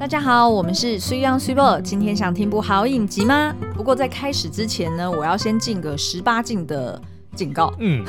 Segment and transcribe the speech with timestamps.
[0.00, 1.82] 大家好，我们是 C Young C Boy，。
[1.82, 3.54] 今天想听部好影集吗？
[3.74, 6.98] 不过在开始之前呢，我要先进个十八禁的。
[7.34, 8.04] 警告，嗯，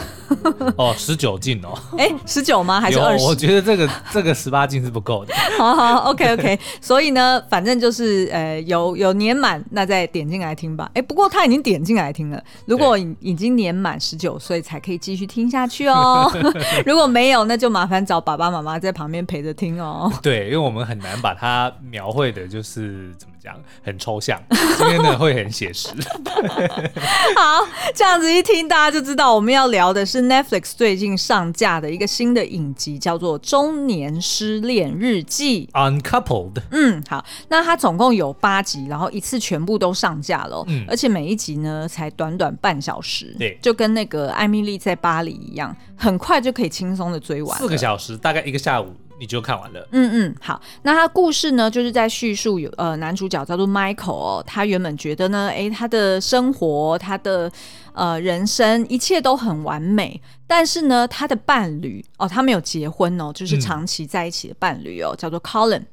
[0.78, 2.82] 哦，十九禁哦，哎、欸，十九吗？
[2.82, 3.24] 还是二十？
[3.26, 5.34] 我觉得这个这个十八禁是不够的。
[5.58, 10.86] 好好，OK OK，所以呢，反正就是呃，有有年满，那再点进来听吧。
[10.90, 16.30] 哎、欸，不过他已经点进来听了，如果已经年满十九岁才可以继续听下去哦。
[16.86, 20.12] 如果没有，那就麻烦找爸爸妈妈在旁边陪着听哦。
[20.22, 24.40] 对，因为我们很难把它描绘的，就是怎么讲，很抽象，
[24.78, 25.90] 今天呢会很写实。
[27.36, 29.34] 好，这样子一听，大家就知道。
[29.34, 35.68] 我们要聊的是 Netflix 最近上架的一个新的影集，叫做《中年失恋日记》
[36.02, 36.62] （Uncoupled）。
[36.72, 48.94] 嗯，好，那它总共有八集，然后一次全部都上架了，嗯，而且每一集呢才短短半小时，对，就跟那个《艾米丽在巴黎》一样，很快就可以轻松的追完，四个小时，大概一个下午。
[49.22, 49.88] 你就看完了。
[49.92, 57.52] 嗯嗯，好，那他故事呢，就是在叙述有呃男主角叫做 Michael 哦，他原本觉得呢，哎，他的生活，他的
[57.94, 65.84] 呃人生一切都很完美，但是呢，他的伴侣哦，他没有结婚哦，就是长期在一起的伴侣哦，嗯、叫做 Colin。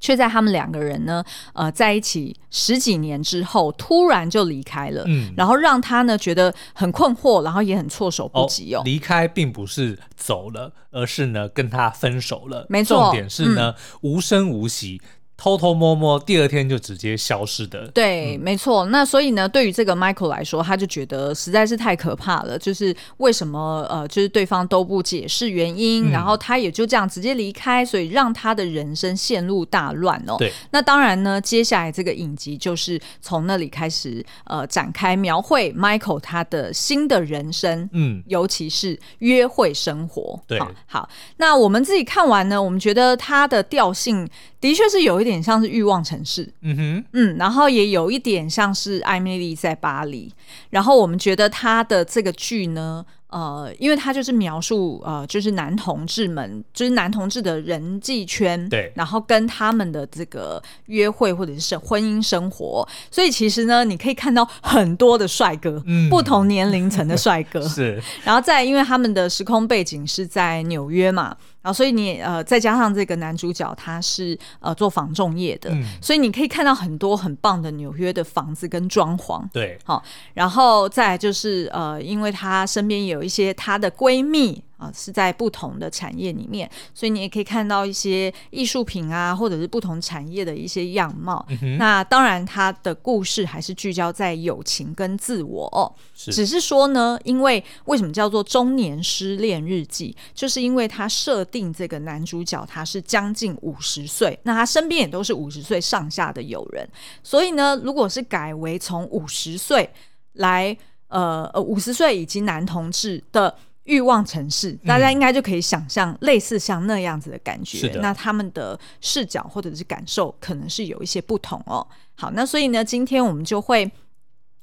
[0.00, 8.82] 却在他们两个人呢，呃，在一起十几年之后，突然就离开了，嗯，然后让他呢觉得很困惑，然后也很措手不及哦。
[8.84, 12.66] 离开并不是走了，而是呢跟他分手了。
[12.68, 15.00] 没错，重点是呢、嗯、无声无息。
[15.40, 17.88] 偷偷摸摸，第二天就直接消失的。
[17.94, 18.84] 对，嗯、没错。
[18.86, 22.58] 那所以呢，对于这个 Michael 来说，他就觉得实在是太可怕了。
[22.58, 30.36] 就是为什么呃，就是对方都不解释原因，嗯、然后他也就这样直接离开，所以让他的人生陷入大乱哦。
[30.36, 30.52] 对。
[30.72, 40.38] 那当然呢，接下来这个影集就是从那里开始呃展开描绘 Michael 他的新的人生，嗯，尤其是约会生活。
[40.46, 40.60] 对。
[40.60, 44.28] 好，好，那我们自己看完呢，我们觉得他的调性
[44.60, 45.29] 的确是有一点。
[45.30, 50.32] 有点像是欲望城市，嗯哼，嗯，然后也有一点像是艾米丽在巴黎，
[50.70, 67.62] 然后我们觉得他的这个剧呢，呃，因为他就是描述呃，就是男同志们，就是男同志的人际圈，对，然后跟他们的这个约会或者是婚姻生活，所以其实呢，你可以看到很多的帅哥，嗯，不同年龄层的帅哥。
[67.68, 71.36] 是，然后再因为他们的时空背景是在纽约嘛。
[71.62, 80.02] 然后，所以你呃，再加上这个男主角，他是呃做房仲业的，嗯，所以你可以看到很多很棒的纽约的房子跟装潢，对，好，
[80.34, 84.64] 然后再来就是呃，因为她身边有一些她的闺蜜。
[84.80, 91.46] 啊，是在不同的产业里面，所以你也可以看到一些艺术品啊，或者是不同产业的一些样貌。
[91.60, 95.92] 嗯、那当然，他的故事还是聚焦在友情跟自我哦。
[96.14, 106.88] 是，只是说呢，因为为什么叫做中年失恋日记，就是因为他设定这个男主角他是将近五十岁，那他身边也都是五十岁上下的友人，
[107.22, 109.90] 所以呢，如果是改为从五十岁
[110.32, 110.74] 来，
[111.08, 113.54] 呃呃，五十岁以及男同志的。
[113.90, 117.88] 欲望城市，大家应该就可以想象类似像那样子的感觉。
[117.88, 121.84] 嗯、那他们的视角或者是感受可能是有一些不同哦。
[122.14, 123.90] 好，那所以呢，今天我们就会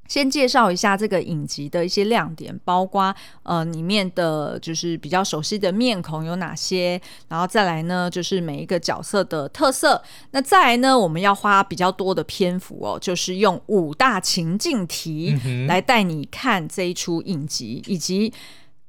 [0.08, 10.02] 先介绍一下这个影集的一些亮点，包括呃里面的就是比较熟悉的面孔有哪些，然后再来呢就是每一个角色的特色。
[10.32, 15.38] 那再来呢，我们要花比较多的篇幅哦，就是用五大情境题
[15.68, 18.34] 来带你看这一出影集，以及。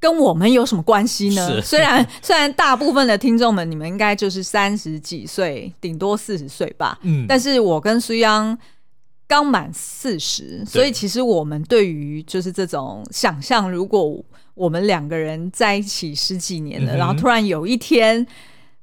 [0.01, 1.61] 跟我们有什么关系呢？
[1.61, 6.99] 虽然 虽然大部分的听众们，你们应该就是三十几岁，顶多四十岁吧。
[7.03, 8.57] 嗯，但是我跟苏央
[9.27, 18.27] 刚满四十，所以其实我们对于就是这种想象，如果我们两个人在一起十几年了，嗯、然后突然有一天。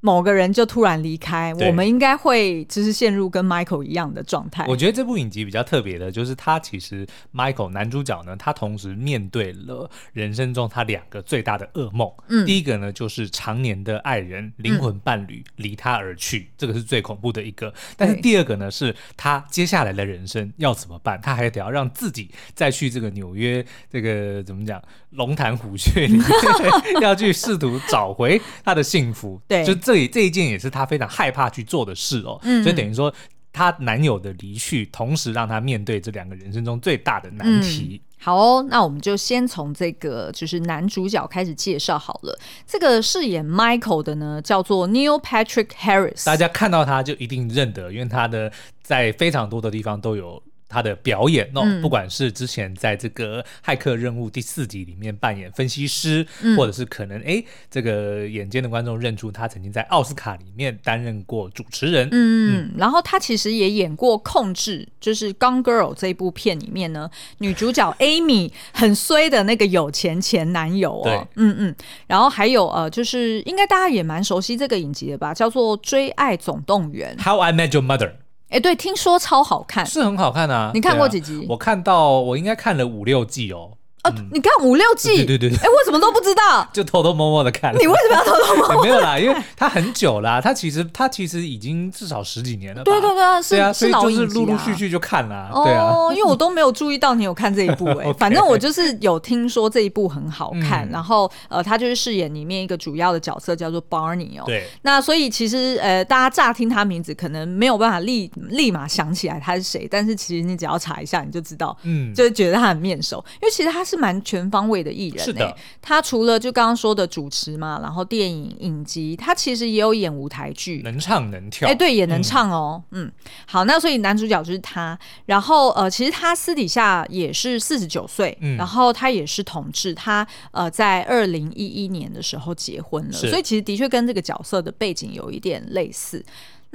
[0.05, 4.63] 某个人就突然离开，我们应该会就是陷入跟 Michael 一样的状态。
[4.67, 12.07] 我觉得这部影集比较特别的，就是他其实 Michael 男主角呢，他同时面对了人生中他两个最大的噩梦。
[12.27, 17.73] 嗯，第一个呢，就是常年的爱人、灵魂伴侣离他而去，嗯，这个是最恐怖的一个。
[17.97, 21.19] 但是第二个呢，是他接下来的人生要怎么办？
[21.19, 26.27] 他还得要让自己再去这个纽约，这个怎么讲，龙潭虎穴里面
[27.01, 29.41] 要去试图找回他的幸福。
[29.47, 29.94] 对，就这。
[29.95, 33.13] 对，这一件也是她非常害怕去做的事哦，嗯，所以等于说
[33.53, 38.01] 她男友的离去，同时让她面对这两个人生中最大的难题。
[38.03, 42.37] 嗯、好哦，那我们就先从这个就是男主角开始介绍好了。
[42.67, 48.51] 这个饰演 Michael 的呢，叫做 Neil Patrick Harris，大家看到他就一定认得，因为他的
[48.83, 50.43] 在非常多的地方都有。
[50.67, 62.09] 他的表演哦，嗯、不管是之前在这个《骇客任务》第四集里面扮演分析师，嗯、或者是可能哎，这个眼尖的观众认出他曾经在奥斯卡里面担任过主持人。
[62.11, 71.03] 嗯，嗯然后他其实也演过《控制》，就是《Gone Girl》这一部片里面呢，女主角 Amy 很衰的那个有钱前男友哦。
[71.03, 71.75] 对，嗯嗯。
[72.07, 78.24] 然后还有呃，就是应该大家也蛮熟悉这个影集的吧，叫做《追爱总动员》How I Met Your Mother。
[78.55, 80.71] 哎，对，听说超好看，是很好看啊！
[80.73, 81.41] 你看过几集？
[81.41, 83.71] 啊、我看到，我应该看了五六季哦。
[84.05, 87.73] 哦，你看五六季，对对对，哎，我怎么都不知道， 就偷偷摸摸的看。
[87.75, 88.83] 你为什么要偷偷摸摸？
[88.83, 92.83] 没有啦，因为它很久啦，它其实它其实已经至少十几年了。
[92.83, 95.49] 对对对，是啊，所以就是陆陆续续就看啦。
[95.63, 104.43] 对啊，因为我都没有注意到你有看这一部哎， 反正我就是有听说这一部很好看，然后呃，他就是饰演里面一个主要的角色叫做 Barney 哦。
[104.45, 104.67] 对。
[104.83, 123.11] 那所以其实呃，大家乍听他名字可能没有办法立立马想起来他是谁，但是其实你只要查一下你就知道，嗯，就觉得他很面熟，因为其实他是蛮全方位的艺人、欸、是的，他除了就刚刚说的主持嘛，然后电影影集，他其实也有演舞台剧，能唱能跳，哎、欸，对，也能唱哦，嗯，嗯，
[123.45, 136.23] 好，那所以男主角就是他，然后呃，其实他私底下也是四十九岁，嗯，然后他也是同志，他呃在二零一一年的时候结婚了，所以其实的确跟这个角色的背景有一点类似。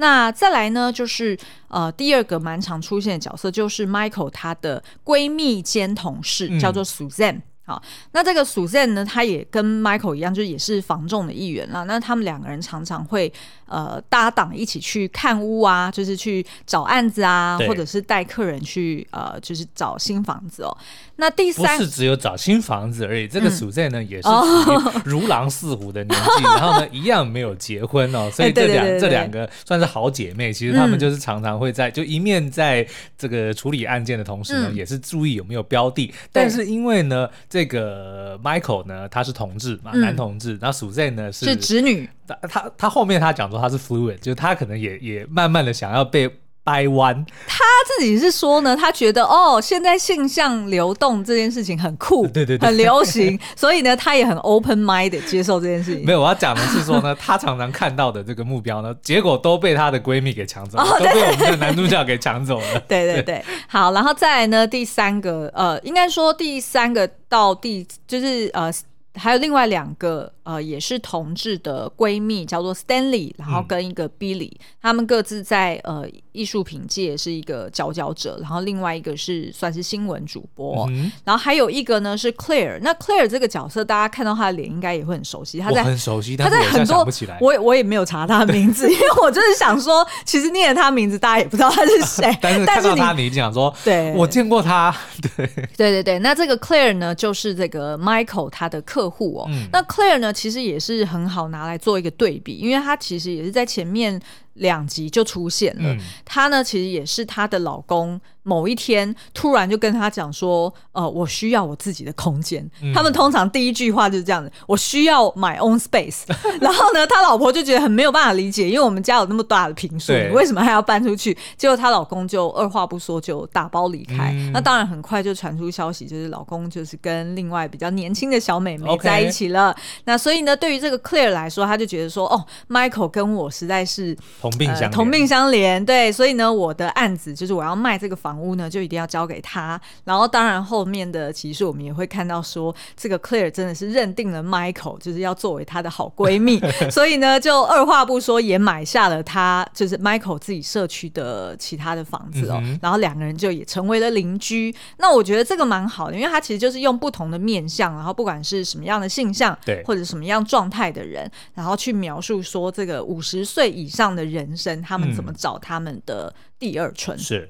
[0.01, 1.37] 那再来呢，就是
[1.67, 7.41] 呃第二个蛮常出现的角色，就是 Michael 他的闺蜜兼同事，嗯、叫做 Suzanne。
[7.63, 7.81] 好，
[8.11, 11.83] 那这个 Suzanne 呢，他也跟 Michael 一样，就也是房仲的一员啦。
[11.83, 13.31] 那他们两个人常常会
[13.67, 20.75] 呃搭档一起去看屋啊，就是去找案子啊，或者是带客人去呃，就是找新房子哦。
[21.17, 24.27] 那第三不是只有找新房子而已，这个 Suzanne 呢、嗯、也是
[25.05, 30.51] 如狼似虎的年纪，哦、然后呢一样没有结婚哦，所以这两这两个算是好姐妹。
[30.51, 32.85] 其实他们就是常常会在就一面在
[33.19, 36.11] 这个处理案件的同时呢，嗯、也是注意有没有标的。
[36.33, 37.29] 但是因为呢。
[37.51, 40.57] 这个 Michael 呢，他是同志嘛，嗯、男同志。
[40.61, 42.09] 然后 Suzanne 呢是是直女。
[42.25, 46.31] 他他他后面他讲说他是 fluid，就是他可能也也慢慢的想要被
[46.63, 47.25] 掰弯。
[47.47, 56.05] 他自己是说呢，他觉得哦，现在性向流动这件事情很酷， 对对对，很流行， 所以呢，他也很 open mind 的接受这件事情。
[56.05, 62.79] 没有，我要讲的是说呢， 他常常看到的这个目标呢，结果都被他的闺蜜给抢走了，哦、对对对，都被我们的男主角给抢走了。
[62.87, 67.09] 对对对，好，然后再来呢，第三个，呃，应该说第三个。
[67.31, 68.69] 到第就是呃，
[69.15, 70.31] 还有另外两个。
[70.43, 87.07] 呃，也是同志的闺蜜，叫做 Stanley，然后跟一个 Billy，、嗯、他们各自在呃艺术品界是一个佼佼者，然后另外一个是算是新闻主播，嗯、然后还有一个呢是 Claire，那 Claire 这个角色大家看到她的脸应该也会很熟悉，她在很熟悉，她在很多，
[87.39, 94.91] 我也我也没有查她的名字， 因为我就是想说，其实念了她名字，大家也不知道她是谁， 但是看到她，你讲说，对，我见过她，
[95.37, 95.47] 对。
[95.77, 100.31] 对对对，那这个 Claire 呢，就是这个 Michael 他的客户哦，嗯、那 Claire 呢？
[100.31, 104.19] 其实也是很好拿来做一个对比，因为它其实也是在前面
[104.55, 105.95] 两集就出现了。
[106.25, 108.19] 她、嗯、呢，其实也是她的老公。
[108.43, 112.67] 某一天，突然就跟她讲说：“呃，我需要我自己的空间。
[112.81, 116.23] 嗯”他们通常第一句话就是这样子：“我需要 my own space。
[116.59, 121.37] ”然后呢，他老婆就觉得很没有办法理解，因为我们家有那么大的平数，你为什么还要搬出去？
[121.55, 124.31] 结果她老公就二话不说就打包离开。
[124.33, 129.75] 嗯、那当然很快就传出消息，就是老公就是跟另外比较年轻的小美眉在一起了。
[130.05, 138.41] 那所以呢，对于这个 Claire 来说，他就觉得说：“哦，Michael 跟我实在是同病相同病相怜。”对，所以呢，我的案子就是我要卖这个房。
[138.41, 139.79] 屋呢，就一定要交给他。
[140.03, 152.59] 然后，当然后面的其实我们也会看到说，这个 Claire 真的是认定了 Michael 就是要作为她的好闺蜜， 所以呢，就二话不说也买下了他就是 Michael 自己社区的其他的房子哦。
[152.63, 154.73] 嗯、然后两个人就也成为了邻居。
[154.97, 167.17] 那我觉得这个蛮好的，因为他其实就是用不同的面相，然后不管是什么样的性向，对，或者什么样状态的人，然后去描述说这个五十岁以上的人生，他们怎么找他们的第二春。
[167.17, 167.49] 嗯、是。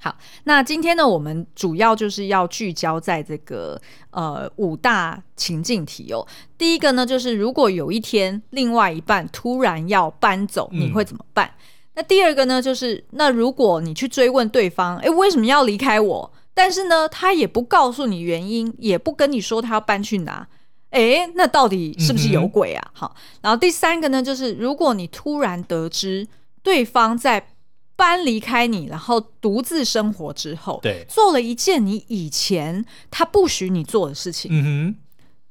[0.00, 6.26] 好，那今天呢，我们主要就是要聚焦在这个呃五大情境题哦。
[6.58, 11.46] 第一个呢，就是如果有一天另外一半突然要搬走，你会怎么办？
[11.46, 11.60] 嗯、
[11.94, 16.32] 那第二个呢，就是那如果你去追问对方，哎，为什么要离开我？
[16.52, 20.46] 但是呢，他也不告诉你原因，也不跟你说他要搬去哪，
[20.94, 22.82] 哎，那到底是不是有鬼啊？
[22.86, 26.26] 嗯、好，然后第三个呢，就是如果你突然得知
[26.62, 27.48] 对方在
[27.96, 34.50] 搬离开你，然后独自生活之后，对，做了一件你以前他不许你做的事情。
[34.52, 34.96] 嗯哼，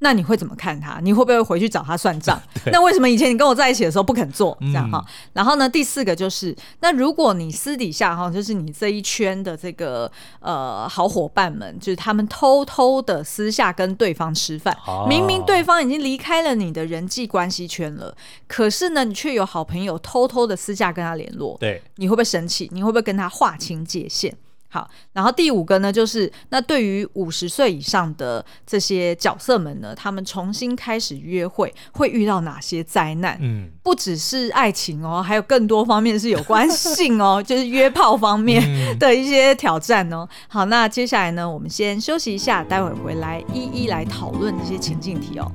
[0.04, 1.00] 那你会怎么看他？
[1.02, 2.38] 你会不会回去找他算账？
[2.74, 5.02] 那为什么以前你跟我在一起的时候不肯做这样哈？
[5.08, 18.14] 嗯、然后呢，第四个就是，那如果你私底下哈，就是你这一圈的这个呃好伙伴们，就是他们偷偷的私下跟对方吃饭，哦、明明对方已经离开了你的人际关系圈了，
[18.46, 22.70] 可是呢，你却有好朋友偷偷的私下跟他联络，对，你会不会生气？
[22.74, 24.36] 你会不会跟他划清界限？
[24.74, 33.38] 好，然后第五个呢，就是那对于五十岁以上的这些角色们呢，他们重新开始约会会遇到哪些灾难？
[33.40, 40.28] 嗯，不只是爱情哦，还有更多方面是有关性哦， 就是约炮方面的一些挑战哦。
[40.48, 45.52] 好，那接下来呢，我们先休息一下，待会儿回来一一来讨论这些情境题哦。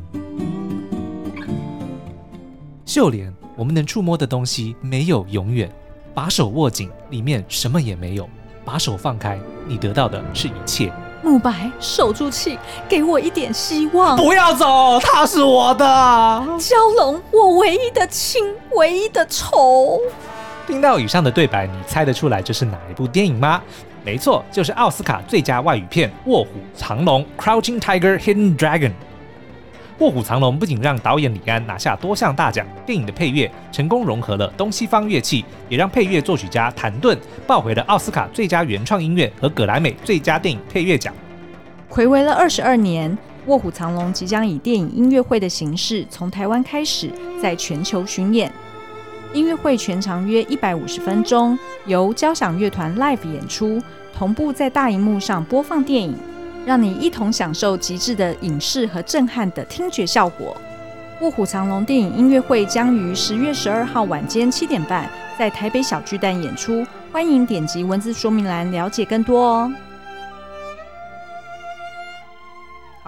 [2.86, 5.68] 秀莲，我们能触摸的东西没有永远，
[6.14, 8.30] 把手握紧，里面什么也没有。
[8.68, 10.92] 把手放开，你得到的是一切。
[11.22, 14.14] 慕白，守住气，给我一点希望。
[14.14, 15.86] 不要走，他是我的。
[16.58, 19.98] 蛟龙，我唯一的亲，唯一的仇。
[20.66, 23.62] 听到以上的对白，你猜得出来这是哪一部电影吗？
[24.04, 28.90] 没错，就是奥斯卡最佳外语片《卧虎藏龙》（Crouching Tiger, Hidden Dragon）。
[29.98, 41.12] 《卧虎藏龙》不仅让导演李安拿下多项大奖，电影的配乐成功融合了东西方乐器，也让配乐作曲家谭盾抱回了奥斯卡最佳原创音乐和葛莱美最佳电影配乐奖。
[41.90, 43.10] 睽违了二十二年，
[43.46, 47.10] 《卧虎藏龙》即将以电影音乐会的形式从台湾开始，
[47.42, 48.52] 在全球巡演。
[49.34, 53.82] 音乐会全长约一百五十分钟，由交响乐团 live 演出，
[54.16, 56.16] 同步在大荧幕上播放电影。
[56.66, 60.56] 让你一同享受极致的影视和震撼的听觉效果。
[61.24, 69.72] 《卧虎藏龙》电影音乐会将于十月十二号晚间七点半在台北小巨蛋演出，欢迎点击文字说明栏了解更多哦。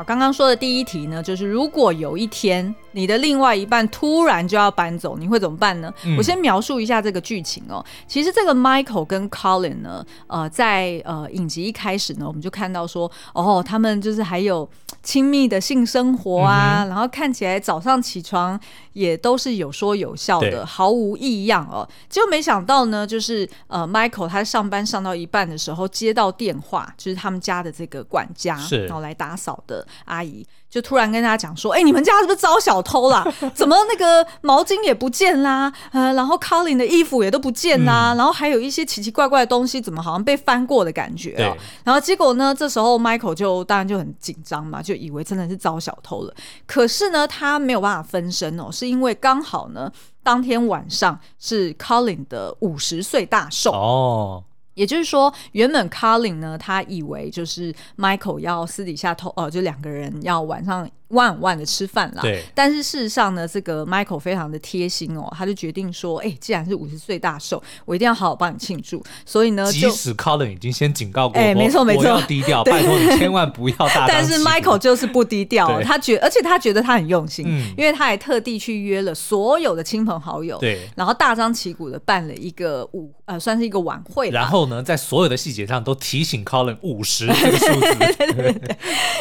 [0.00, 2.74] 好，刚刚说的第一题呢，就是如果有一天。
[2.92, 5.94] 你的另外一半突然就要搬走，你会怎么办呢？
[6.04, 7.84] 嗯、我先描述一下这个剧情哦。
[8.08, 14.68] 其实这个 Michael 跟 Colin 呢，呃，在呃影集一开始呢，我们就看到说，哦，他们就是还有
[15.04, 18.58] 亲密的性生活啊，嗯、然后看起来早上起床
[18.92, 21.88] 也都是有说有笑的，毫无异样哦。
[22.08, 30.46] 结果没想到呢，就是呃，Michael 他上班上到一半的时候接到电话，就是他们家的这个管家，是然后来打扫的阿姨。
[30.70, 33.26] 就突然跟他讲说，哎、欸，你们家是不是遭小偷啦？
[33.52, 35.72] 怎么那个毛巾也不见啦？
[35.90, 41.50] 呃，然后 Colin 的衣服也都不见啦，嗯、然后还有一些奇奇怪怪的东西，怎么好像被翻过的感觉啊？
[41.50, 46.32] 对然后结果呢，这时候 Michael 就当然就很紧张嘛，就以为真的是遭小偷了。
[46.68, 54.44] 可是呢，他没有办法分身哦，是因为刚好呢，当天晚上是 Colin 的五十岁大寿哦。
[54.74, 60.88] 也就是说，原本 Colin 呢，他以为就是 Michael 要私底下偷，呃，就两个人要晚上。
[61.10, 62.42] 万万的吃饭啦，对。
[62.54, 69.02] 但是事实上呢，这个 Michael 非常的贴心哦，他就决定说，哎，既然是五十岁大寿，我一定要好好帮你庆祝。
[69.26, 74.06] 所以呢，即使 Colin 已经先警告过，哎，没错没错，我要低调，拜托你千万不要大。
[74.08, 84.30] 但是 Michael 就是不低调，他觉，而且他觉得他很用心，因为他还特地去约了所有的亲朋好友，对，然后大张旗鼓的办了一个舞，呃，算是一个晚会。
[84.30, 88.76] 然后呢，在所有的细节上都提醒 Colin 五十这个数字， 对对对对。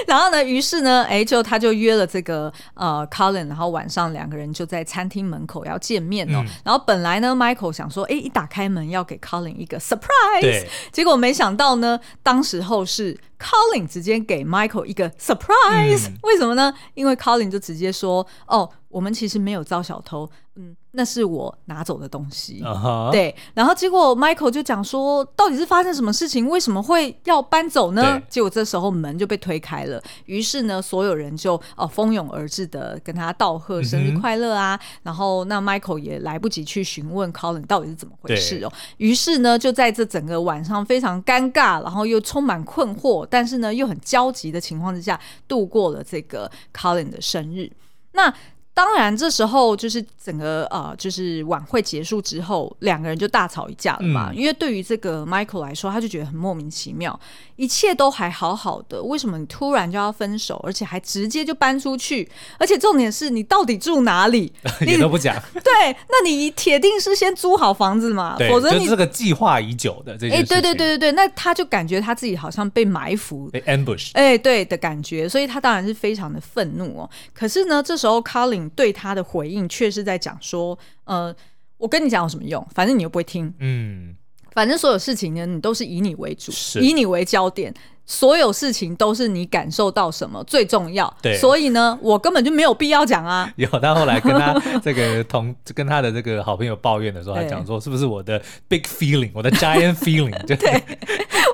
[0.07, 1.78] 然后呢，于是呢，哎，就他就。
[1.79, 6.43] 约了这个呃，Colin，然后晚上两个人就在餐厅门口要见面哦。
[6.45, 16.73] 嗯、然后本来呢，Michael 想说，哎，一打开门要给 Colin 一个 surprise，对结果没想到呢，当时候是 Colin 直接给 Michael 一个 surprise，、嗯、为什么呢？
[16.93, 20.75] 因为 Colin 就直接说，哦，我们其实没有招小偷，嗯。
[20.91, 23.11] 那是我拿走的东西，uh huh.
[23.11, 23.35] 对。
[23.53, 26.49] 然后结果 Michael 就讲说，到底是发生什么事情？
[26.49, 28.19] 为什么会要搬走呢？
[28.27, 34.79] 结果这时候门就被推开了，于是呢，所有人就哦蜂拥而至的跟他道贺生日快乐啊。
[35.03, 38.73] 然后那 Michael 也来不及去询问 Colin 到底是怎么回事哦。
[38.97, 47.71] 于是呢，就在这整个晚上非常尴尬，然后又充满困惑，但是呢又很焦急的情况之下，度过了这个 Colin 的生日。
[48.13, 48.33] 那
[48.79, 54.29] 当然，这时候就是整个呃，就是晚会结束之后，两个人就大吵一架了嘛。
[54.31, 57.19] 嗯、因为对于这个 Michael 来说，他就觉得很莫名其妙，
[57.57, 62.25] 一切都还好好的，为什么你突然就要分手，而且还直接就搬出去？
[62.57, 64.49] 而且重点是你到底住哪里？
[64.87, 65.35] 你都不讲。
[65.61, 68.37] 对，那你铁定是先租好房子嘛？
[68.47, 70.29] 否则你这个计划已久的这。
[70.29, 74.11] 哎，对对对对对，那他就感觉他自己好像被埋伏，被 ambush。
[74.13, 77.09] 哎，对的感觉，所以他当然是非常的愤怒哦。
[77.33, 81.35] 可是呢，这时候 Colin 对他的回应却是在讲说，呃，
[81.77, 82.65] 我跟你讲有什么用？
[82.73, 84.15] 反正你又不会听，嗯，
[84.51, 87.73] 反正所有事情呢，你都是以你为主，以你为焦点。
[88.11, 91.15] 所有事情都是你感受到什么最重要。
[91.21, 93.47] 对，所以呢，我根本就没有必要讲啊。
[93.55, 100.83] 有他后来跟他 这个同跟他的这个好朋友抱怨的时候，他讲说是不是我的 big feeling，我的 giant feeling， 就对，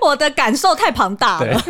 [0.02, 1.62] 我的感受太庞大了。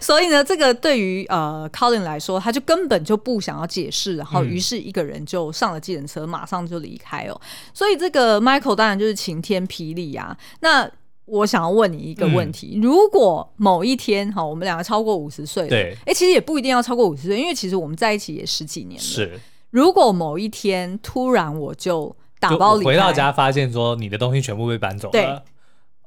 [0.00, 7.40] 所以呢，这个对于呃 Colin 来说，他就根本就不想要解释，然后于是一个人就上了计程车，马上就离开哦。
[7.72, 10.36] 所以这个 Michael 当然就是晴天霹雳啊。
[10.60, 10.88] 那
[11.26, 19.02] 我想要问你一个问题：嗯、如果某一天哈，我们两个超过五十岁了，对，哎，其实也不一定要超过五十岁，因为其实我们在一起也十几年了。
[19.02, 19.40] 是，
[19.70, 25.40] 如果某一天突然我就打包离，回到家发现说你的东西全部被搬走了，对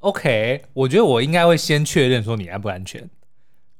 [0.00, 3.10] ，OK，我觉得我应该会先确认说你安不安全。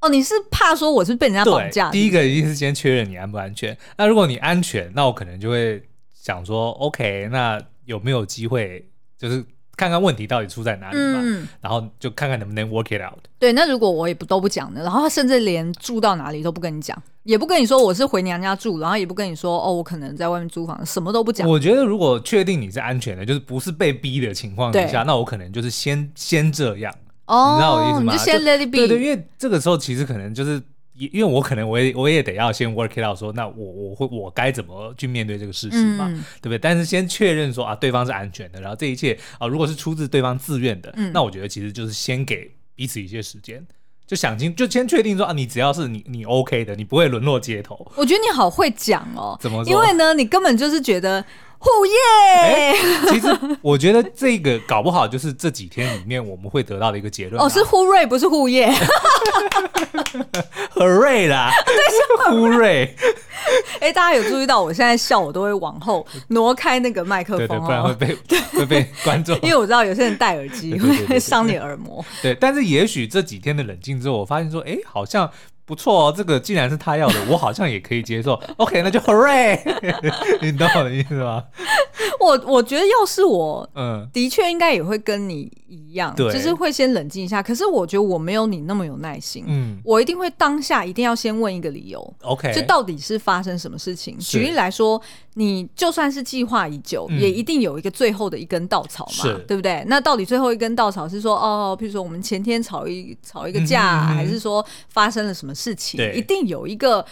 [0.00, 1.90] 哦，你是怕说我是被人家绑架？
[1.92, 3.76] 第一个一定是先确认你安不安全。
[3.96, 5.80] 那如果你安全，那我可能就会
[6.12, 9.44] 想说，OK，那有没有机会就是？
[9.78, 13.20] 看看问题到底出在哪里嘛，嗯、然后就看看能不能 work it out。
[13.38, 14.82] 对，那如果我也不都不讲呢？
[14.82, 21.48] 然后他甚至连住到哪里都不跟你讲，也不跟你说我是回娘家住，然后也不跟你说哦，我可能在外面租房，什么都不讲。
[21.48, 26.92] 我觉得如果确定你是安全的，就是不是被逼的情况底下，那我可能就是先先这样。
[27.26, 28.12] 哦，你知道我的意思吗？
[28.12, 28.78] 你就先 let it be。
[28.78, 30.60] 对对，因为这个时候其实可能就是。
[30.98, 36.58] 因为我可能我也我也得要先 work it out，说那我我会我该怎么去面对这个事情嘛，嗯、对不对？
[36.58, 43.64] 但是先确认说啊，对方是安全的，然后这一切啊，如果是出自对方自愿的，嗯、那我觉得其实就是先给彼此一些时间，
[44.06, 47.90] 就想清，就先确定说啊，你只要是你你 OK 的，你不会沦落街头。
[47.96, 49.70] 我觉得你好会讲哦，怎么说？
[49.72, 51.24] 因为呢，你根本就是觉得。
[51.58, 52.74] 虎耶！
[53.08, 53.26] 其实
[53.60, 57.42] 我觉得这个搞不好就是这几天里面我们会得到的一个结论。
[57.42, 58.72] 哦，是呼瑞，不是护耶。
[60.70, 62.94] 很瑞啦，对，是虎瑞。
[63.80, 68.16] 哎，大家有注意到我现在笑，我都会往后挪开那个麦克风，不然会被
[68.52, 69.36] 会被观众。
[69.42, 72.04] 因为我知道有些人戴耳机会伤你耳膜。
[72.22, 75.28] 对，但是也许这几天的冷静之后，我发现说，哎，好像。
[75.68, 78.32] 不错哦，这个既然是他要的，我好像也可以接受。
[78.56, 79.60] OK，那就 Hooray！
[80.40, 81.44] 你懂我的意思吗？
[82.18, 87.42] 我我觉得要是我，嗯，的确应该也会跟你一样，对，就是会先冷静一下。
[87.42, 92.14] 可是我觉得我没有你那么有耐心，嗯，我一定会当下一定要先问一个理由。
[92.22, 94.18] OK，这到底是发生什么事情？
[94.18, 95.00] 举例来说，
[95.34, 99.84] 你就算是计划已久，嗯、也一定有一个最后的一根稻草嘛，对不对？
[99.86, 105.54] 那到底最后一根稻草是说，哦，譬如说我们前天吵一吵一个架，嗯、还是说发生了什么？
[105.58, 107.04] 事情对一定有一个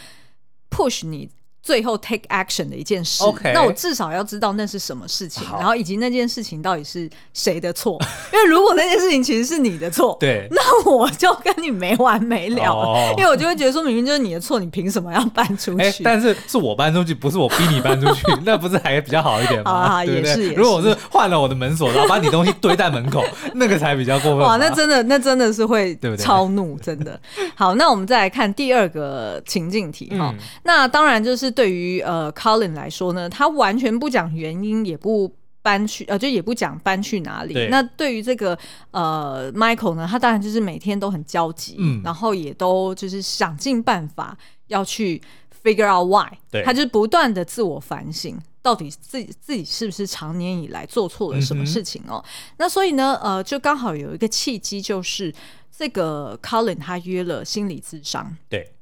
[0.70, 1.28] push 你。
[1.66, 3.52] 最后 take action 的一件事，Okay.
[3.52, 8.00] 那我至少要知道那是什么事情，然后以及那件事情到底是谁的错。
[8.32, 12.70] 因为如果那件事情其实是你的错，对，那我就跟你没完没了。
[12.70, 15.82] 哦、因为我就会觉得说，明明就是你的错，你凭什么要搬出去？
[15.82, 19.72] 欸、但是是我搬出去，不是我逼你搬出去， 那不是还比较好一点吗？
[19.72, 20.54] 啊，也是也是。
[20.54, 23.24] 如果我是换了我的门锁，然后把你东西堆在门口，
[23.54, 24.38] 那个才比较过分。
[24.38, 27.20] 哇，那真的，那真的是会超怒，真的。
[27.56, 30.32] 好，那我们再来看第二个情境题哈。
[30.32, 31.55] 嗯、那当然就是。
[31.56, 37.54] 对于呃，Colin 来说呢，他完全不讲原因，也不搬去，呃，就也不讲搬去哪里。
[37.54, 38.56] 对那对于这个
[38.90, 45.20] 呃，Michael 呢，他当然就是每天都很焦急，嗯，然后也都就是想尽办法要去
[45.64, 52.22] figure out why，对，他就是不断的自我反省，到底自己自己是不是长年以来做错了什么事情哦？
[52.24, 55.34] 嗯、那所以呢，呃，就刚好有一个契机，就是
[55.76, 58.72] 这个 Colin 他约了心理咨商，对。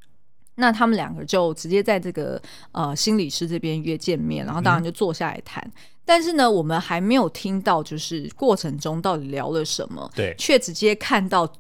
[0.57, 2.41] 那他们两个就直接在这个
[2.73, 5.63] 呃心理师这边约见面，然后当然就坐下来谈。
[5.67, 5.73] 嗯、
[6.05, 11.51] 但是呢，我们还没有听到就是过程中到底聊了什么，对，却直接看到。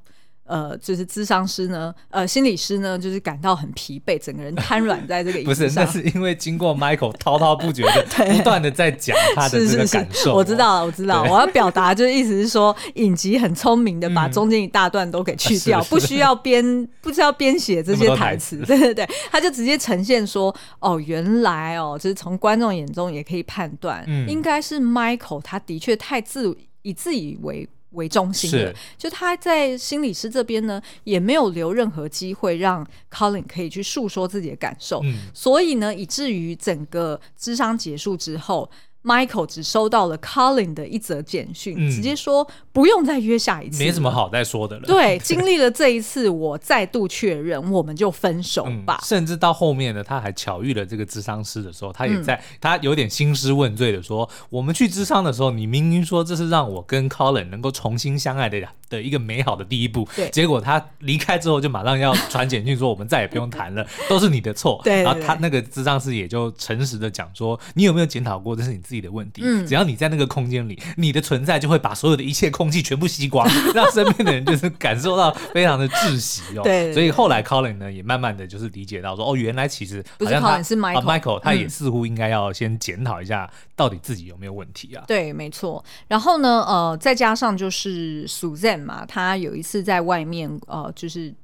[0.47, 5.87] 呃，就是咨商师呢，呃，心理师呢，就是感到很疲惫，整个人瘫软在这个椅子上。
[5.87, 8.05] 不是，那是因为经过 Michael 滔滔不绝的
[8.37, 10.13] 不断的在讲他的这个感受。
[10.13, 18.59] 是是是，我知道了，我知道，对我要表达就是意思是说，影集很聪明的把中间一大段都给去掉，嗯、不需要编，不需要编写这些台词。
[18.67, 27.67] 对对对，他就直接呈现说，哦，原来哦，就是从观众眼中也可以判断，嗯、应该是 Michael 他的确太自以自以为。
[27.95, 38.71] 为中心的，就他在心理师这边呢，也没有留任何机会让 Colin 可以去诉说自己的感受，嗯、所以呢，以至于整个智商结束之后。
[39.05, 44.83] Michael 只收到了 Colin 的一则简讯，嗯、直接说不用再约下一次，没什么好再说的了。
[44.85, 48.99] 对， 经历了这一次，我再度确认，我们就分手吧。
[49.01, 60.09] 嗯、甚至到后面呢，他还巧遇了这个智商师的时候，他也在，嗯、他有点兴师问罪的说：“我们去智商的时候，你明明说这是让我跟 Colin 能够重新相爱的的的一个美好的第一步。
[60.17, 64.81] 对，结果他离开之后就马上要传简讯说我们再也不用谈了， 都是你的错。
[64.83, 69.43] 对，然后他那个智商师也就诚实的讲说，你有没有检讨过，这是你自己的问题。
[69.45, 76.63] 嗯，只要你在那个空间里，你的存在就会把所有的一切空气全部吸光， 让身边的人就是感受到非常的窒息哦。
[76.63, 85.05] 对，所以后来 Colin 呢也慢慢的就是理解到说，哦，原来其实不是 Colin 是 Michael，啊 Michael 他也似乎应该要先检讨一下到底自己有没有问题啊。
[85.07, 85.85] 对，没错。
[86.09, 91.35] 然后呢，呃，再加上就是 Suzanne 嘛，他有一次在外面呃，就是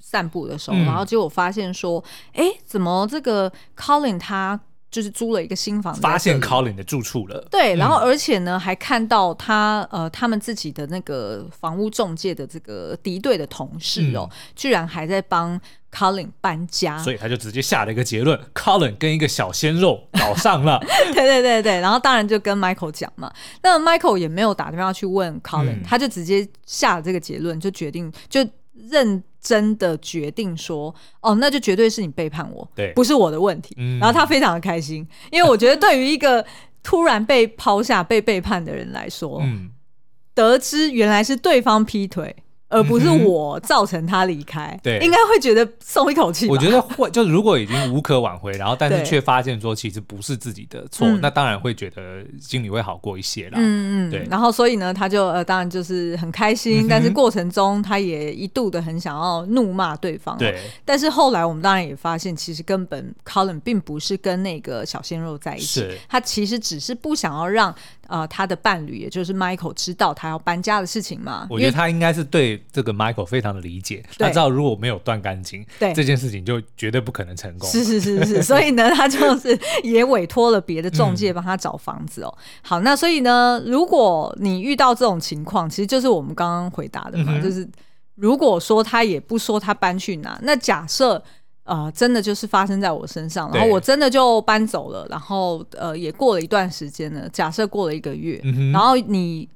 [0.00, 4.58] 散步的时候，嗯、然后结果发现说，哎，怎么这个 Colin 他
[4.96, 7.46] 就是租了一个新房子，发现 Colin 的住处了。
[7.50, 15.60] 对，然后而且呢，嗯、还看到他呃，他们自己的那个房屋中介的这个敌对的同事哦，嗯、居然还在帮。
[15.92, 20.78] Colin 搬家，所以他就直接下了一个结论：Colin 跟一个小鲜肉搞上了。
[21.14, 23.32] 对对对对，然后当然就跟 Michael 讲嘛。
[23.62, 33.76] 那 Michael 也没有打电话去问 Colin，、嗯、他就直接下了这个结论，就决定就认真的决定说：哦，那就绝对是你背叛我，对，不是我的问题。
[33.78, 36.44] 嗯、然后他非常的开心，因为我觉得对于一个
[36.82, 39.70] 突然被抛下、被背叛的人来说，嗯、
[40.34, 42.34] 得知原来是对方劈腿。
[42.68, 46.48] 而不是我造成他离开，应该会觉得松一口气。
[46.48, 53.52] 我觉得会，就是如果已经无可挽回，然后但是却发现说其实不是自己的错，那当然会觉得心里会好过一些啦。
[53.56, 54.26] 嗯嗯，对。
[54.28, 60.36] 然后所以呢，他就呃，当然就是很开心，嗯、但是过程中他也一度的很想要怒骂对方。
[60.36, 60.58] 对。
[60.84, 67.74] 但是后来我们当然也发现，其实根本 Colin 并不是跟那个小鲜肉在一起，他其实只是不想要让。
[68.08, 71.46] 呃，他的伴侣也就是 Michael 知道他要搬家的事情嘛？
[71.50, 77.68] 我觉得他应该是对这个 Michael 非常的理解，他知道如果没有断干净，对这件事情就绝对不可能成功。
[77.68, 82.34] 是是是是， 所以呢，他就是也委托了别的中介帮他找房子哦。
[82.38, 87.68] 嗯、好，那所以呢，如果你遇到这种情况，其实就是我们刚刚回答的嘛，嗯、就是
[88.14, 91.22] 如果说他也不说他搬去哪，那假设。
[91.66, 97.28] 呃，真的就是发生在我身上，然后我真的就搬走了，然后呃，也过了一段时间了。
[97.28, 99.48] 假设过了一个月，嗯、然后你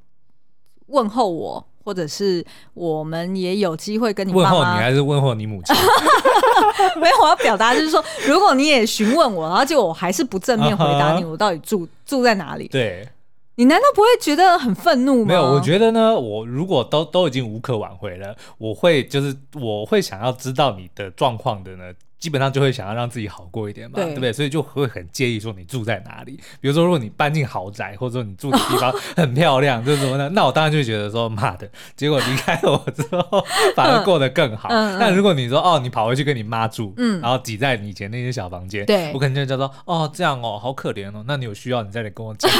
[0.89, 2.45] 问候我，或者是
[2.75, 5.75] 我们也有机会跟你问候你，还是问候你母亲？
[7.01, 12.67] 没有，我要表达就是说，如果你也询问我，然后结果我还是不正面回答你，我到底住住在哪里？
[12.69, 13.09] 对。
[13.57, 15.29] 你难道不会觉得很愤怒吗？
[15.29, 24.33] 没有，我觉得呢，我如果都都已经无可挽回了，我会就是我会想要知道你的状况的呢，基本上就会想要让自己好过一点嘛，对，对不对？
[24.33, 26.41] 所以就会很介意说你住在哪里。
[26.61, 30.31] 比如说，如果你搬进豪宅，或者说你住的地方很漂亮，就是什么呢？
[30.31, 33.45] 那我当然就觉得说妈的，结果离开了我之后
[33.77, 34.71] 反而过得更好。
[34.71, 41.23] 嗯、但如果你说哦，你跑回去跟你妈住，嗯，然后挤在你以前那些小房间，对，我肯定就叫做哦这样哦，好可怜哦。
[41.27, 42.51] 那你有需要你再来跟我讲。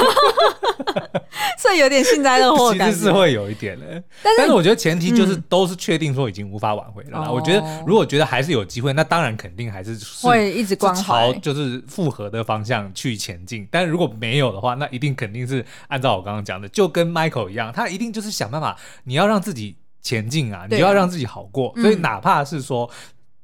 [1.57, 3.85] 所以有点幸灾乐祸， 其实是会有一点的。
[4.23, 7.23] 但是，但是我觉得前提就是都是确定说已经无法挽回了。
[7.25, 13.67] 嗯、我觉得如果觉得还是有机会，那当然肯定还是，是会一直关，朝就是复合的方向去前进。
[13.71, 21.69] 但如果没有的话，那一定肯定是按照我刚刚讲的，就跟 Michael 一样，他一定就是想办法，你要让自己前进啊，你就要让自己好过。
[21.75, 22.89] 啊、所以哪怕是说。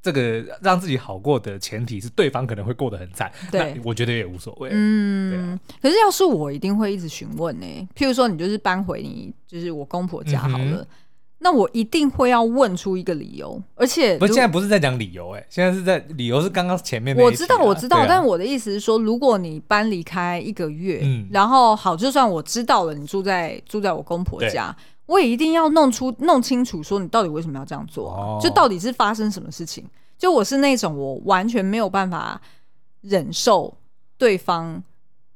[0.08, 4.70] 这个让自己好过的前提是对方可能会过得很惨，对，我觉得也无所谓。
[4.72, 7.86] 嗯，啊、可是要是我一定会一直询问呢、欸。
[7.93, 10.88] 譬如说，你就是搬回你就是我公婆家好了，嗯、
[11.39, 17.13] 那我一定会要问出一个理由，而且不，现在不是在讲理由、欸，哎，现在是在理由是刚刚前面。
[17.17, 24.74] 我知道，我知道，啊、但我的意思是说，如果你搬离开一个月，嗯，然后好，就算我知道了，你住在住在我公婆家。
[25.08, 29.84] 我也一定要弄出弄清楚，说你到底为什么要这样做，啊，就到底是发生什么事情？
[30.17, 32.39] 就我是那种我完全没有办法
[33.02, 33.76] 忍受
[34.17, 34.84] 对方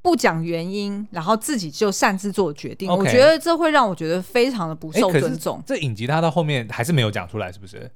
[0.01, 2.89] 不讲原因，然后自己就擅自做决定。
[2.89, 5.61] Okay 我觉得这会让我觉得非常的不受尊重。
[5.65, 7.91] 这影集他到后面还是没有讲出来，是不是？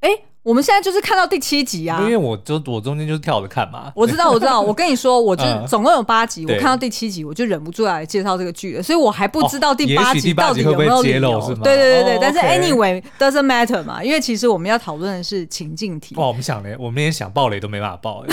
[0.00, 0.10] 哎。
[0.48, 3.92] 我们现在就是看到第七集啊，因为我就我中间就是跳着看嘛。
[3.94, 11.60] 我知道，我知道，我跟你说，我就 总共有八集，我看到第七集，我就忍不住来介绍这个剧了，所以我还不知道第八集到底有没有揭露，是吗？
[11.64, 16.14] 对对对对，但是 anyway doesn't matter 嘛，因为其实我们要讨论的是情境题。
[16.14, 18.24] 哇，我们想雷我们连想爆雷都没办法爆。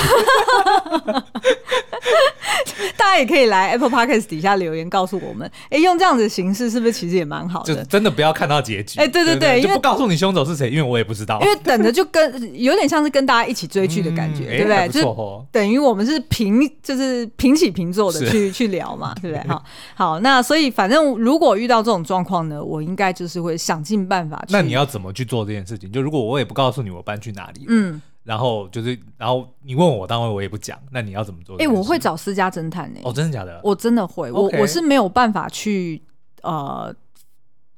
[2.98, 7.76] 大家也可以来 Apple Podcast 底下留言告诉我们，哎，用这样子的形式是不是其实也蛮好的？
[7.76, 9.00] 就真的不要看到结局。
[9.00, 11.40] 哎，对对对，就不告诉你凶手是谁，因为我也不知道。
[11.42, 12.04] 因为等着就。
[12.16, 14.88] 跟有点像是跟大家一起追剧的感觉，对不对？
[14.88, 19.46] 就等于我们是平，就是平起平坐的去去聊嘛， 对不对？
[19.50, 19.64] 好，
[19.96, 24.54] 好，那所以反正如果遇到这种状况呢，我应该就是会想尽办法去。
[24.54, 25.92] 那你要怎么去做这件事情？
[25.92, 31.56] 就如果我也不告诉你我搬去哪里，嗯，然后就是，然后你问我，当然我也不讲，那你要怎么做？
[31.56, 33.10] 哎、欸，我会找私家侦探呢、欸。
[33.10, 33.62] 哦，真的假的？
[33.64, 36.02] 我真的会我我是没有办法去
[36.42, 36.94] 呃。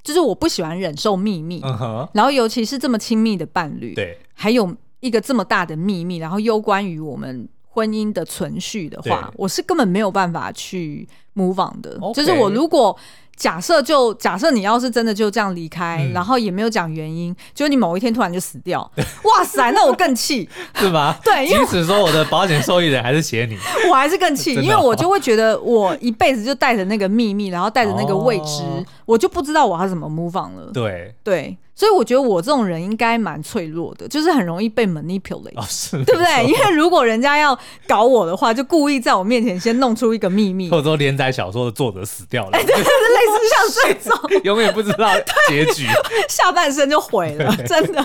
[0.00, 11.98] 就是我不喜欢忍受秘密，嗯哼，然后尤其是这么亲密的伴侣，对，还有一个这么大的秘密，然后攸关于我们婚姻的存续的话，我是根本没有办法去 move on 的。
[12.14, 12.96] 就是我如果
[13.38, 18.80] 假设就假设你要是真的就这样离开，嗯、然后也没有讲原因，就你某一天突然就死掉，
[19.22, 21.16] 哇塞，那我更气，是吗？
[21.24, 23.56] 对，即使说我的保险受益人还是写你，
[23.88, 30.70] 我还是更气，因为我就会觉得我一辈子就带着那个秘密，然后带着那个未知，哦、我就不知道我要怎么 move on 了。
[30.74, 31.14] 对。
[31.22, 31.56] 对。
[31.78, 36.44] 所以我觉得我这种人应该蛮脆弱的，就是很容易被 manipulate，哦、是对不对？
[36.44, 45.08] 因为如果人家要搞我的话，就故意在我面前先弄出一个秘密，或者说连载小说的作者死掉了，哎、对，类似像这种， 永远不知道
[45.48, 45.86] 结局，
[46.28, 48.04] 下半生就毁了， 真的。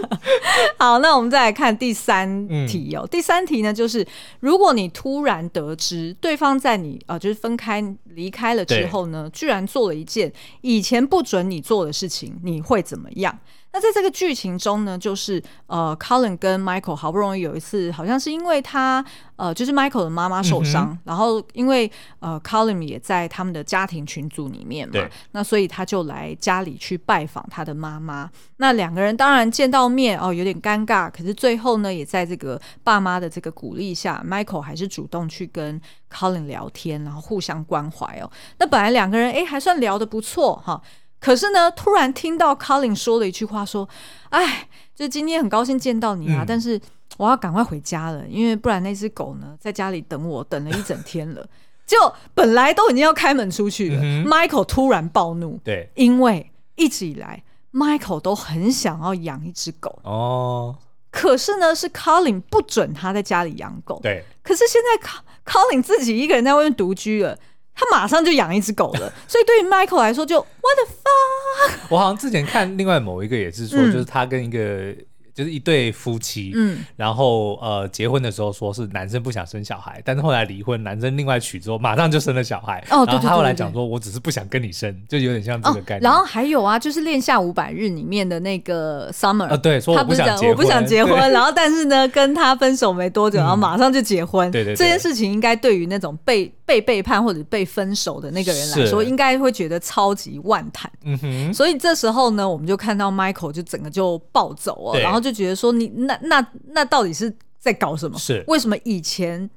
[0.78, 3.02] 好，那我们再来看第三题哦。
[3.06, 4.06] 嗯、第三题呢，就是
[4.40, 10.32] 如果你突然得知对方在你呃，就是分开离开了之后呢，居然做了一件
[10.62, 13.36] 以前不准你做的事情，你会怎么样？
[13.74, 19.04] 那在这个剧情中呢，就是呃，Colin 跟 Michael 好不容易有一次，好像是因为他
[19.36, 28.30] 呃，就是 Michael 的妈妈受伤，嗯、然后因为呃，Colin 也在他们的家庭群组里面嘛，那所以他就来家里去拜访他的妈妈。
[28.58, 35.82] 那两个人当然见到面哦，有点尴尬，可是最后呢，也在这个爸妈的这个鼓励下，Michael 还是主动去跟
[36.12, 38.32] Colin 聊天，然后互相关怀哦。
[38.60, 40.80] 那本来两个人哎，还算聊得不错哈。
[41.24, 43.88] 可是呢，突然听到 Colin 说了一句话，说
[44.30, 46.78] ：“哎，就今天很高兴见到你啊，嗯、但是
[47.16, 51.48] 我要赶快回家了，因为不然那只狗呢，在家里等我等了一整天了。
[51.88, 51.98] 就
[52.34, 59.98] 本来都已经要开门出去了、嗯、，Michael 突然暴怒，对，因为一直以来 Michael 都很想要养一只狗。
[60.04, 60.76] 哦，
[61.10, 65.10] 可是呢，是 Colin 不准他在家里养狗，对，可是现在
[65.46, 67.40] Colin 自己一个人在外面独居了。”
[67.76, 71.80] 他马上就养一只狗了， 所以对于 Michael 来说就 What the fuck？
[71.90, 74.96] 我好像之前看另外某一个也是说，就是他跟一个。
[75.34, 82.84] 就是一对夫妻，嗯，然后呃，结婚的时候说是男生不想生小孩，但是后来离婚，男生另外娶之后马上就生了小孩。
[82.92, 86.02] 哦，对对对，然后他后来讲说，我只是不想跟你生，就有点像这个概念。
[86.02, 94.52] 然后还有啊，就是《恋下五百日》里面的那个 Summer，啊，对，说我不想结婚，我不想结婚，然后但是呢，跟他分手没多久，然后马上就结婚。
[94.52, 100.92] 对对，这件事情应该对于那种被被背叛或者被分手的那个人来说，应该会觉得超级万谈。
[101.04, 105.88] 嗯哼，所以这时候呢，我们就看到 Michael 就整个就暴走哦，然后就觉得说你。
[105.88, 108.20] 那那那到底是在搞什么？
[108.20, 109.50] 是为什么以前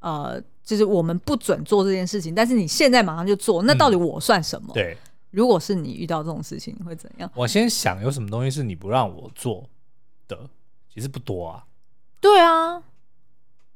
[0.00, 4.68] 呃，就是我们不准做这件事情，但是你现在马上就做，那到底我算什么？
[4.72, 4.98] 嗯、对，
[5.30, 7.30] 如果是你遇到这种事情，你会怎样？
[7.34, 9.64] 我先想有什么东西是你不让我做
[10.28, 10.38] 的，
[10.92, 11.64] 其实不多啊。
[12.20, 12.82] 对啊，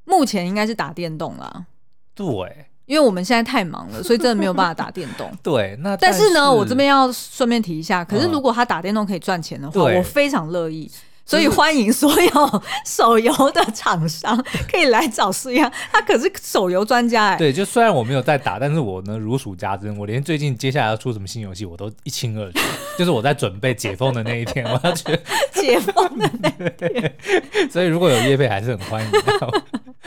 [0.05, 1.67] 目前应该是打电动啦。
[2.15, 5.31] 对，因为我们现在太忙了，所以真的没有办法打电动。
[5.43, 10.91] 对，那但是，呢，我这边要顺便提一下，可是如果他打电动可以赚钱的话，嗯、我非常乐意。
[11.29, 17.37] 所以欢迎所有手游的厂商可以来找思阳，他可是手游专家哎。
[17.38, 22.59] 对，就虽然我没有在打，但是我呢如数家珍，我连最近接下来要出什么新游戏我都一清二楚。
[22.97, 25.05] 就是我在准备解封的那一天，我要去
[25.53, 27.14] 解封的那一天。
[27.71, 29.19] 所以如果有叶配还是很欢迎的。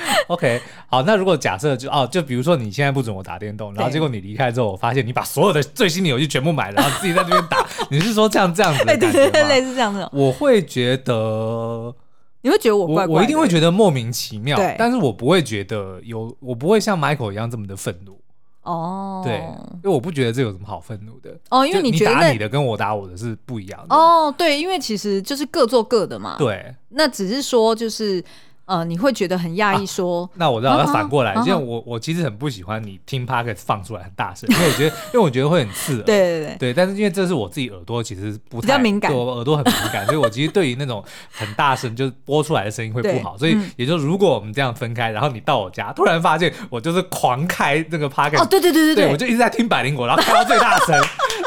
[0.28, 9.12] OK，好，那如果假设就哦，就比如说你现在不准我打电动，然后结果你离开之后，我发现你把所有的最新的游戏全部买了，然后自己在这边打， 你是说这样这样子的感觉吗？
[9.14, 10.08] 对对对，类似这样子。
[10.14, 11.94] 我会觉得，
[12.42, 18.20] 你会觉得我怪怪的，我我一定会觉得莫名其妙，但是我不会觉得有，我不会像 Michael 一样这么的愤怒。
[18.64, 21.36] 哦，对，因为我不觉得这有什么好愤怒的。
[21.50, 23.96] 哦，因为你觉得你打你的跟我打我的是不一样的。
[23.96, 26.36] 哦，对，因为其实就是各做各的嘛。
[26.38, 28.24] 对，那只是说就是。
[28.72, 36.04] 呃，你会觉得很讶异，说、啊，那我知道要反过来，因为、啊、我我其实很不喜欢你听 p o c k e t 放出来很大声，因为我觉得，因为我觉得会很刺耳。
[36.04, 41.04] 对对对，对，但是因为这是我自己耳朵其实不太比较敏感，我耳朵很敏感，所以我其实对于那种
[41.34, 50.98] 很大声就是播出来的声音会不好，所以也就是如果我们这样分开，然后你到我家，突然发现我就是狂开那个 p o c k e t 哦，对对对对对，对，我就一直在听百灵果，然后开到最大声，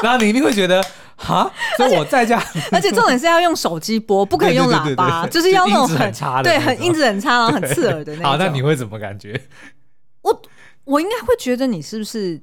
[0.01, 0.83] 然后你一定会觉得。
[1.17, 8.31] 哈，所以我在家，而且重点是要用手机播，不可以用喇叭，就是要那种很差的，对，很音质很差，然后很刺耳的那种。
[8.31, 9.41] 好，那你会怎么感觉？
[10.23, 10.41] 我
[10.83, 12.37] 我应该会觉得你是不是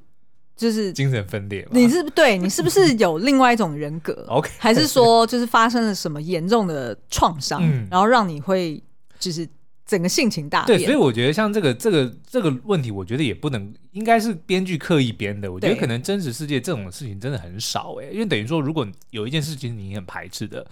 [0.56, 1.68] 就是精神分裂？
[1.70, 4.24] 你是不对，你是不是有另外一种人格？
[4.30, 8.82] OK，还是说就是发生了什么严重的创伤，然后让你会
[9.18, 9.46] 就是
[9.84, 10.78] 整个性情大变？
[10.78, 15.50] 对，所以我觉得像这个这个这个问题，我觉得也不能应该是编剧刻意编的。
[15.50, 20.66] 我觉得可能真实世界这种事情真的很少哎、欸，因为等于说，如果有一件事情你很排斥的。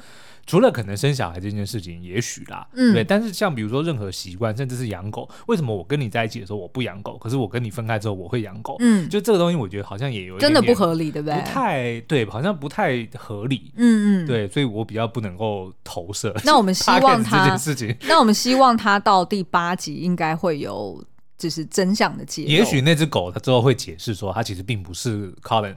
[0.46, 3.04] 除了可能生小孩这件事情，也许啦，嗯，对。
[3.04, 8.74] 但是像比如说任何习惯，甚至是养狗，为什么我跟你在一起的时候我不养狗，可是我跟你分开之后我会养狗？
[8.80, 11.38] 嗯，就这个东西，我觉得好像也有真的不合理，对不对？
[11.38, 13.70] 不太对，好像不太合理。
[13.76, 16.34] 嗯嗯，对，所以我比较不能够投射。
[16.44, 21.04] 那我们希望他这件事情，那我们希望他到第八集应该会有
[21.40, 22.48] 就是真相的揭露。
[22.48, 25.74] 也许那只狗它之后会解释说，它其实并不是 Colin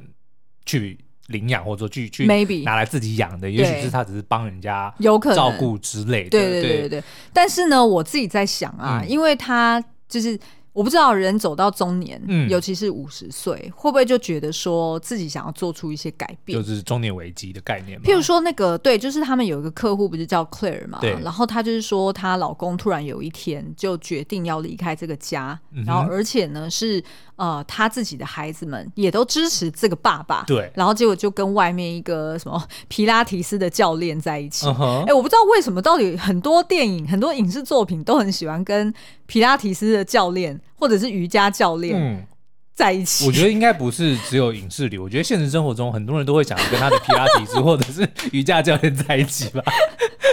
[0.66, 1.00] 去。
[1.28, 6.32] 领养或者说去去 maybe 拿来自己养的，也许是它只是帮人家有可能照顾之类的。
[6.32, 7.04] 对对对对对。
[7.32, 10.38] 但是呢，我自己在想啊，嗯、因为它就是。
[10.74, 18.06] 我不知道人走到中年，嗯，尤其是五十岁，会不会就觉得说自己想要做出一些改变，就是中年危机的概念嘛。
[18.06, 27.04] 譬如说那个，对，就是他们有一个客户不是叫 Claire 嘛，对，然后她就是说她老公突然有一天就决定要离开这个家，嗯、然后而且呢是
[27.36, 38.94] 呃他自己的孩子们也都支持这个爸爸，对，然后结果就跟外面一个什么 皮拉提斯的教练在一起，哎、uh-huh 欸，我不知道为什么，到底很多电影、很多影视作品都很喜欢跟
[39.26, 40.60] 皮拉提斯的教练。
[40.76, 42.28] 或者是瑜伽教练
[42.76, 49.64] 在一起、嗯，我觉得应该不是只有影视里，我觉得现实生活中很多人都会想要跟他的皮拉提斯或者是瑜伽教练在一起吧。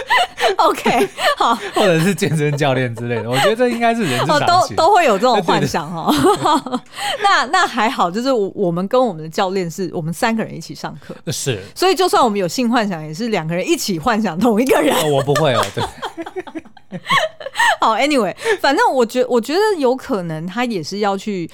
[0.57, 6.13] OK， 好，或者是健身教练之类的，我觉得这应该是人之常情，都都会有这种幻想哈。
[7.23, 14.95] 那那还好，就是我我们跟我们的教练是我们三个人一起上课，是，所以就算我们有性幻想，也是两个人一起幻想同一个人。
[15.03, 15.83] 哦、我不会哦，对。
[17.79, 21.49] 好，Anyway，反正我觉我觉得有可能他也是要去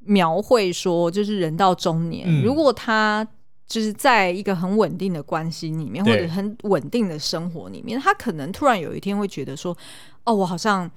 [0.00, 3.26] 描绘说，就是人到中年，嗯、如果他
[3.66, 9.76] 就是在一个很稳定的关系里面，或者很稳定的生活里面，他可能突然有一天会觉得说，
[10.24, 10.88] 哦，我好像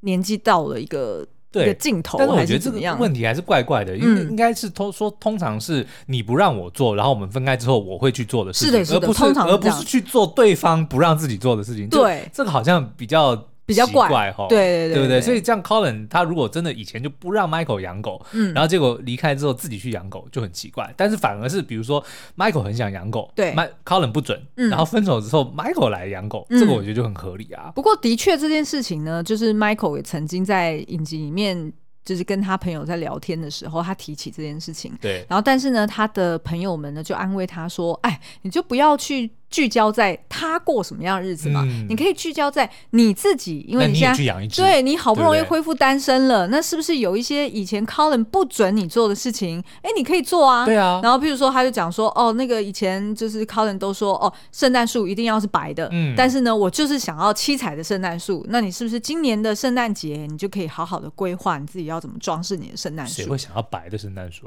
[0.00, 13.48] 年纪到了一个一个尽头，但是我觉得这个问题还是怪怪的，因为应该是通说通常是你不让我做，然后我们分开之后我会去做的事情，是的，是的，而不是通常而不是去做对方不让自己做的事情，对，这个好像比较。
[13.68, 15.20] 比较怪哈，对对对，对不对？
[15.20, 20.90] 所以这样，Colin 他如果真的以前就不让 Michael 养狗，嗯，然后结果离开之后自己去养狗，就很奇怪。
[20.96, 22.02] 但是反而是比如说
[22.36, 23.54] Michael 很想养狗，对
[23.84, 27.70] ，Colin 不准，嗯，然后分手之后 Michael 来养狗，嗯，这个我觉得就很合理啊。
[27.74, 31.72] 不过的确这件事情呢，就是 Michael 也曾经在影集里面。
[32.04, 34.90] 就是跟他朋友在聊天的时候，他提起这件事情。
[34.98, 49.62] 对，然后但是呢，他的朋友们呢就安慰他说：“哎，你就不要去聚焦在他过什么样的日子嘛，嗯、你可以聚焦在你自己，因为你现在你养一只对你好不容易恢复单身了，对对，那是不是有一些以前 Colin 不准你做的事情？
[49.82, 50.64] 哎，你可以做啊。
[50.66, 51.00] 对啊。
[51.02, 55.88] 然后譬如说，他就讲说：哦，那个以前就是 Colin 都说哦，圣诞树一定要是白的。
[55.92, 56.14] 嗯。
[56.16, 58.44] 但是呢，我就是想要七彩的圣诞树。
[58.48, 62.76] 那你是不是今年的圣诞节，你就可以好好的规划你自己要怎么装饰你的？
[62.76, 64.46] 圣诞树，谁会想要白的圣诞树？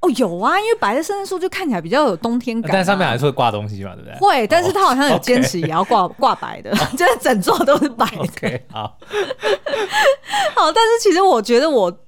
[0.00, 4.18] 哦，有啊，因为白的圣诞树就看起来比较有冬天感，啊，但上面还是会挂东西嘛，对不对？
[4.18, 8.60] 会，但是他好像有坚持也要挂挂白的， 就是整座都是白的。
[8.70, 8.96] 好，
[10.54, 11.98] 好，但是其实我觉得我，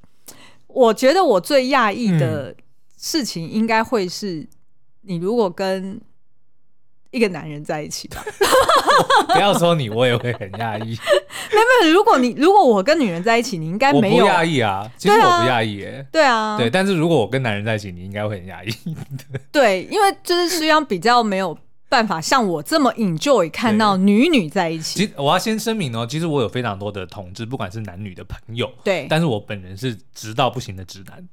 [0.68, 2.54] 我觉得我最讶异的
[2.96, 4.48] 事情应该会是，
[5.02, 6.00] 你如果跟。
[7.10, 8.24] 一个男人在一起吧，
[9.34, 10.96] 不要说你，我也会很讶异。
[11.52, 14.88] 没有没，如果你如果我跟女人在一起，你应该没有讶异啊。
[14.96, 16.06] 其实我不讶异耶。
[16.12, 18.96] 对啊，对，但是如果我跟男人在一起，你应该会很讶异。
[19.50, 21.56] 对，因为就是实际上比较没有
[21.88, 25.00] 办法像我这么 enjoy 看到女女在一起。
[25.00, 31.28] 其实我要先声明哦，其实我有非常多的同志，不管是男女的朋友，对，但是我本人是直到不行的直男。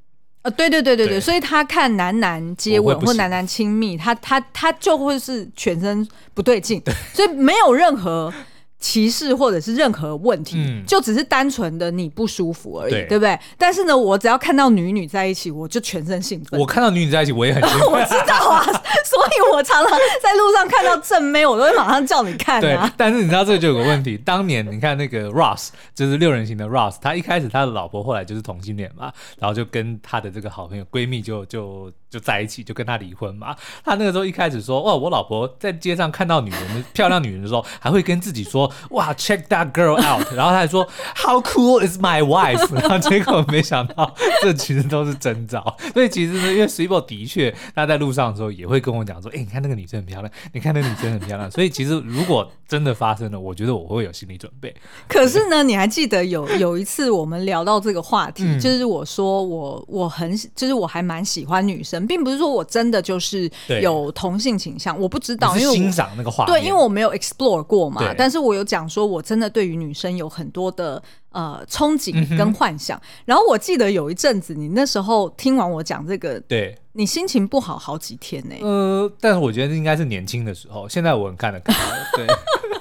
[0.47, 6.81] 呃，对对对对对，所以他看男男接吻或男男亲密，他他他就会是全身不对劲，
[7.13, 8.33] 所以没有任何。
[8.79, 13.37] 歧视或者是任何问题，嗯、就只是单纯的你不舒服而已，对，对不对？
[13.57, 16.59] 但是呢，我只要看到女女在一起，我就全身兴奋。
[16.59, 17.87] 我看到女女在一起，我也很兴奋。
[17.89, 18.63] 我知道啊，
[19.03, 22.61] 所以我常常在路上看到正妹，我都会马上叫你看啊。
[22.61, 33.55] 对，但是你知道这个就有个问题，当年你看那个 Ross，就是六人行的 Ross，他一开始他的老婆后来就是同性恋嘛，然后就跟他的这个好朋友闺蜜就就就在一起，就跟他离婚嘛。
[33.83, 38.71] 他那个时候一开始说，哇，我老婆在街上看到女人漂亮女人的时候，还会跟自己说。
[38.91, 42.73] 哇，check that girl out，然后他还说 How cool is my wife？
[42.73, 45.77] 然后结果没想到这其实都是征兆。
[45.93, 51.49] 所以其实呢，因为 Swebo 的确他在路上的时候也会跟我讲说，哎，你看那个女生很漂亮，你看那个女生很漂亮。
[51.51, 54.75] 所以其实如果真的发生了，我觉得我会有心理准备。
[55.07, 63.49] 可是呢，你还记得有 有一次我们聊到这个话题，嗯、就是我说我我很就是我还蛮喜欢女生生，并不是说我真的就是
[63.81, 68.13] 有同性倾向，我不知道，因为欣赏那个画面，对，因为我没有 explore 过嘛。
[68.17, 72.97] 但是我有讲说，我真的对于女生有很多的呃憧憬跟幻想。
[72.97, 78.61] 嗯、然后我记得有一阵子，你那时候听完我讲这个，对，你心情不好好几天呢、欸。
[78.61, 81.73] 呃，但是我觉得应该是年轻的时候，现在我很看得开。
[82.15, 82.27] 对。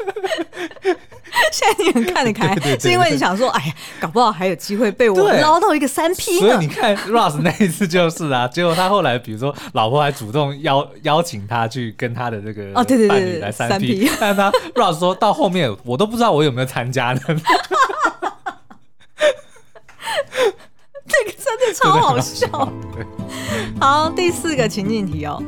[1.52, 6.40] 现在你很看得开，对对对对，是因为你想说，哎呀，搞不好还有机会被我捞到一个三 P 呢。
[6.40, 17.20] 所以你看 Ross 那一次就是啊，结果他后来，比如说老婆还主动邀邀请他去跟他的这个哦，对对对，对，来三 P，但是他 Ross 说到后面我都不知道我有没有参加呢。
[21.08, 22.48] 这个真的超好笑。
[23.80, 25.42] 好，第四个情境题哦。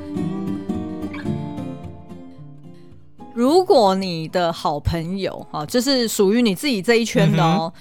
[3.38, 7.80] 如果你的好朋友啊，就是属于你自己这一圈的哦，嗯、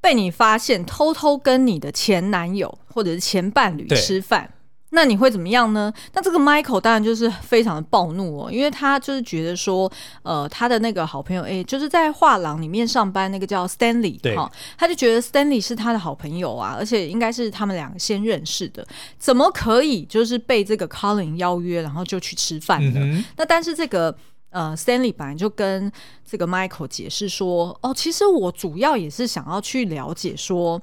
[0.00, 4.48] 被你发现偷偷跟你的前男友或者是前伴侣吃饭，
[4.90, 5.92] 那你会怎么样呢？
[6.12, 9.90] 那这个 Michael 当然就是非常的暴怒哦，因为他就是觉得说，
[10.22, 14.36] 呃，他的那个好朋友，哎，就是在画廊里面上班那个叫 Stanley，对，
[14.78, 18.86] 他就觉得 Stanley 是他的好朋友啊，而且应该是他们两个先认识的，
[19.18, 23.00] 怎么可以就是被这个 Colin 邀约，然后就去吃饭呢？
[23.02, 24.16] 嗯、那但是这个。
[24.54, 25.90] 呃，Sandy 本来就跟
[26.24, 30.80] 这个 Michael 解释说，哦，其实我主要也是想要去了解说。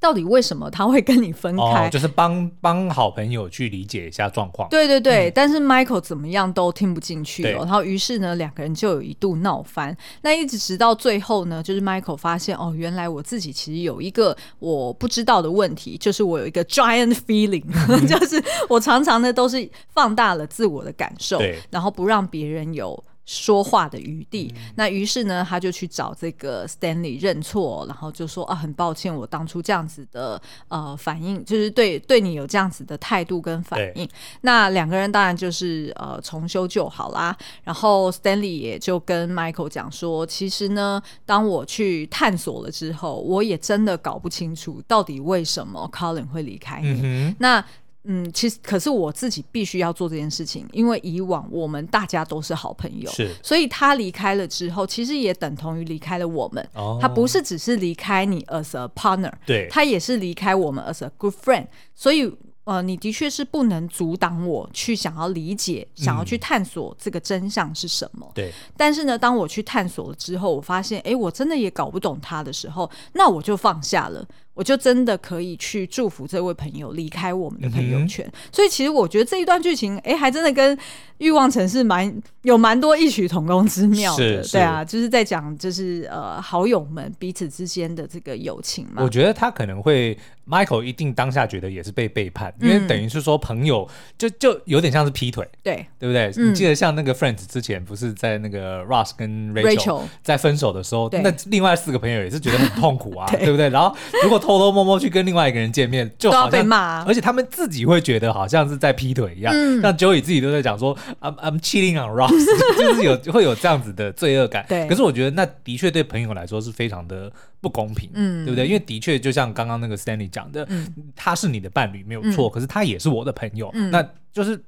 [0.00, 1.86] 到底为什么他会跟你分开？
[1.86, 4.66] 哦、就是帮帮好朋友去理解一下状况。
[4.70, 7.58] 对对对，嗯、但是 Michael 怎么样都听不进去了。
[7.58, 9.94] 然后于是呢，两个人就有一度闹翻。
[10.22, 21.38] 那一直直到最后呢，就是 Michael 发现哦，原来我自己其实有一个我不知道的问题，就是我有一个 giant feeling，、嗯、就是我常常呢都是放大了自我的感受，
[21.68, 23.04] 然后不让别人有。
[23.26, 34.08] 说话的余地，嗯、那于是呢，他就去找这个 Stanley 认错，然后就说啊，很抱歉，我当初这样子的呃反应，就是对对你有这样子的态度跟反应。
[34.40, 37.36] 那两个人当然就是呃重修旧好啦。
[37.62, 47.00] 然后 Stanley 也就跟 Michael 讲说，其实呢，当我去探索了之后，我也真的搞不清楚到底为什么 Colin 会离开你。
[47.02, 47.64] 嗯、那
[48.04, 56.66] 嗯，其实可是我自己必须要做这件事情，因为以往我们大家都是好朋友，是，所以他离开了之后，其实也等同于离开了我们。
[56.74, 61.66] 哦，他不是只是离开你 as a partner，对，他也是离开我们 as a good friend。
[61.94, 62.32] 所以，
[62.64, 68.30] 呃，你的确是不能阻挡我去想要理解、嗯、想要去探索这个真相是什么。
[68.34, 74.26] 对，但是呢，当我去探索了之后，我发现，哎，我真的也搞不懂他的时候，那我就放下了。
[74.54, 80.76] 我就真的可以去祝福这位朋友离开我们的朋友圈，嗯、所以其实我觉得这一段剧情，哎，还真的跟
[81.18, 89.02] 《欲望城市》蛮有蛮多异曲同工之妙的，对啊，就是在讲就是呃好友们彼此之间的这个友情嘛。
[89.02, 90.16] 我觉得他可能会
[90.48, 93.88] ，Michael 一定当下觉得也是被背叛，因为等于是说朋友
[94.18, 95.86] 就就有点像是劈腿，对。
[95.98, 96.32] 对不对？
[96.38, 103.68] 嗯、你记得像那个 Friends 之前不是在那个 Ross 跟 Rachel 在分手的时候，那另外四个朋友也是觉得很痛苦啊， 对，对不对？
[103.68, 109.52] 然后如果偷偷摸摸去跟另外一个人见面，就好像，而且他们自己会觉得好像是在劈腿一样。
[109.54, 112.30] 嗯，像 Joey 自己都在讲说，I'm I'm cheating on Ross，
[112.76, 114.64] 就是有会有这样子的罪恶感。
[114.68, 117.30] 对，可是我觉得那的确对朋友来说是非常的
[117.60, 118.66] 不公平，嗯，对不对？
[118.66, 124.60] 因为的确就像刚刚那个 Stanley 讲的，嗯，他是你的伴侣没有错，可是他也是我的朋友，那就是。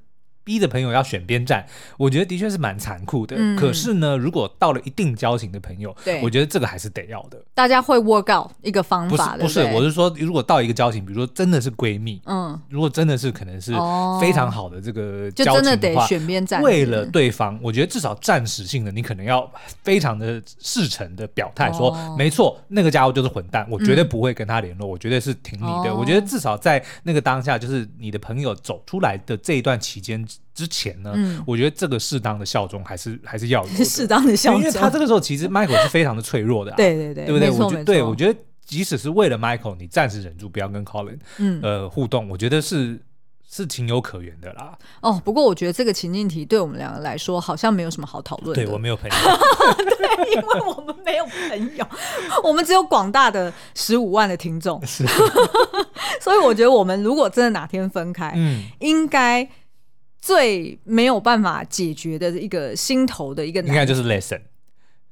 [0.43, 1.65] 逼着朋友要选边站，
[1.97, 3.35] 我觉得的确是蛮残酷的。
[3.39, 7.41] 嗯、可是呢，如果到了一定交情的朋友，对我觉得这个还是得要的。
[7.53, 9.63] 大家会 work out 一个方法，不是？
[9.63, 13.71] 不是，我是说，如果到一个交情，比如说真的是闺蜜，嗯，如果真的是可能是
[14.19, 16.61] 非常好的这个交情的话，就真的得选边站。
[16.61, 19.49] 为了对方，我觉得至少暂时性的，你可能要
[19.83, 25.91] 非常的事诚的表态，说、哦、没错，那个家伙就是混蛋，我绝对不会跟他联络，嗯、我绝对是挺你的。
[25.91, 30.25] 哦、我觉得至少在那个当下，就是你的朋友走出来的这一段期间。
[30.53, 33.83] 之前呢，嗯、我觉得这个适当的效忠还是还是要有的。
[33.85, 37.49] 适当的效忠，因为他这个时候其实 Michael 是非常的脆弱的、啊， 对对对，对不对？
[37.49, 42.99] 我觉得，对我觉得即使是为了 Michael，你暂时忍住不要跟 Colin，嗯，呃，互动，我觉得是
[43.49, 44.77] 是情有可原的啦。
[45.01, 48.63] 哦，不过我觉得这个情境题对我们两个来说好像没有什么好讨论的。
[48.63, 49.15] 对，我没有朋友，
[49.97, 51.87] 对，因为我们没有朋友，
[52.43, 55.03] 我们只有广大的十五万的听众，是，
[56.21, 59.49] 所以我觉得我们如果真的哪天分开，嗯，应该。
[60.23, 64.39] 最没有办法解决的一个心头的一个应该就是 lesson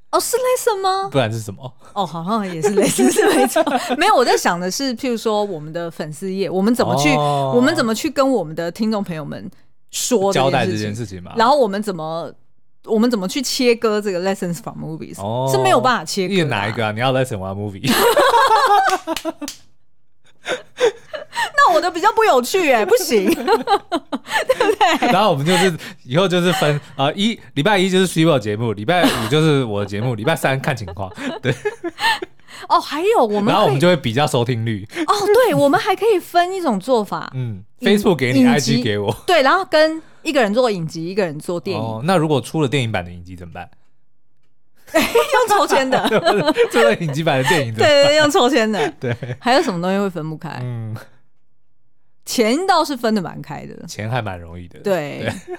[0.09, 1.09] 哦，是 lesson 吗？
[1.11, 1.73] 不然是什么？
[1.93, 3.61] 哦，好像也是 lesson，是没错。
[3.97, 9.51] 没有，我在想的是，譬如说我们的粉丝页，我们怎么去，哦、我们怎么去跟我们的听众朋友们
[9.89, 11.33] 说交代这件事情嘛？
[11.35, 12.33] 然后我们怎么，
[12.85, 16.47] 我们怎么去切割这个 lessons from movies？、哦、是没有办法切割、啊。
[16.47, 16.93] 哪一个啊？
[16.93, 17.83] 你要 lesson，我要 movie。
[21.57, 23.53] 那我的比较不有趣哎， 不行， 对不
[24.99, 25.07] 对？
[25.11, 25.73] 然后我们就是
[26.03, 31.11] 以后就是分啊、呃，一礼拜一就是 Super 节目，礼拜五就是我的节目，礼拜三看情况。
[31.41, 31.53] 对。
[32.69, 34.87] 哦，还有我们，然后我们就会比较收听率。
[35.07, 41.83] 哦，对，我们还可以分一种做法，嗯，Facebook 给你，IG 给我，对，然后跟一个人做影集，一个人做电影。
[41.83, 43.67] 哦，那如果出了电影版的影集怎么办？
[44.99, 46.07] 用抽签的，
[46.71, 49.15] 抽 了影集版的电影，对对，用抽签的，对。
[49.39, 50.59] 还有什么东西会分不开？
[50.61, 50.95] 嗯，
[52.25, 55.19] 钱倒是分的蛮开的，钱还蛮容易的，对。
[55.19, 55.57] 对，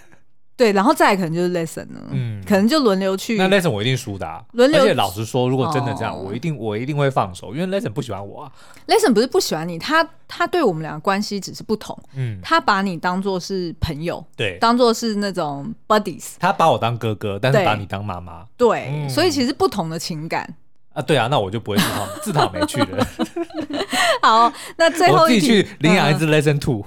[0.72, 3.36] 然后再来可能就是 lesson 了，嗯，可能就轮流去。
[3.36, 4.80] 那 lesson 我一定输的，啊，轮流。
[4.80, 8.53] 而且老实说，如果真的这样，哦、我一定我一定会放手，因为 lesson 不喜欢我啊。
[8.86, 16.34] lesson 不是不喜欢你，他他对我们两个关系只是不同，嗯，他把你当做是朋友，对，当做是那种 buddies。
[16.38, 20.55] 他把我当哥哥，但是把你当妈妈，对，嗯、所以其实不同的情感。
[20.92, 23.07] 啊，对啊，那我就不会自讨自讨没趣了。
[24.20, 26.84] 好，那最后一题，我自己去领养一只 Lesson Two。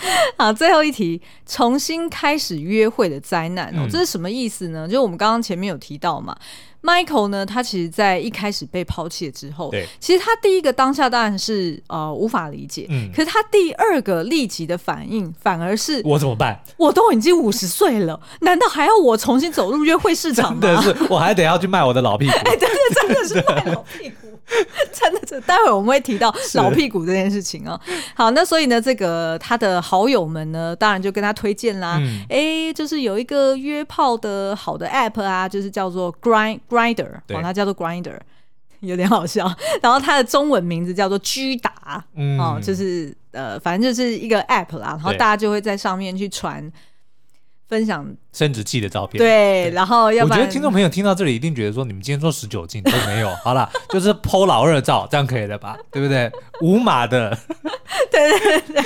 [0.36, 4.88] 好，最后一题，重新开始约会的灾难哦，嗯、这是什么意思呢？
[4.88, 6.36] 就我们刚刚前面有提到嘛。
[6.80, 16.58] Michael 呢，他其实，在一开始被抛弃了之后，对，其实他第一个当下当然是呃无法理解，嗯，可是他第二个立即的反应，反而是我怎么办？
[16.76, 20.60] 我都已经五十岁了， 难道还要我重新走入约会市场吗？
[20.62, 24.27] 真的是，我还得要去卖我的老屁股， 哎，真的真的是卖老屁股。
[24.92, 27.78] 真的，这待会我们会提到老屁股这件事情啊。
[28.14, 32.00] 好，那所以呢，这个他的好友们呢，当然就跟他推荐啦。
[32.28, 38.18] 哎、嗯，就是有一个约炮的好的 app 啊，就是叫做 Grind Grinder，哦，它叫做 Grinder，
[38.80, 39.50] 有点好笑。
[39.82, 44.88] 然后它的中文名字叫做 G 打，嗯、哦，就是呃，反正就是一个 app 啦。
[44.88, 46.70] 然后大家就会在上面去传。
[47.68, 55.76] 分享生殖器的照片，对，然后要不然我觉得听众朋友听到这里一定觉得说，你们今天做十九禁都没有， 好了，就是 PO 老二照，这样可以了吧？
[55.92, 56.30] 对不对？
[56.62, 57.36] 无码的，
[58.10, 58.82] 对对对，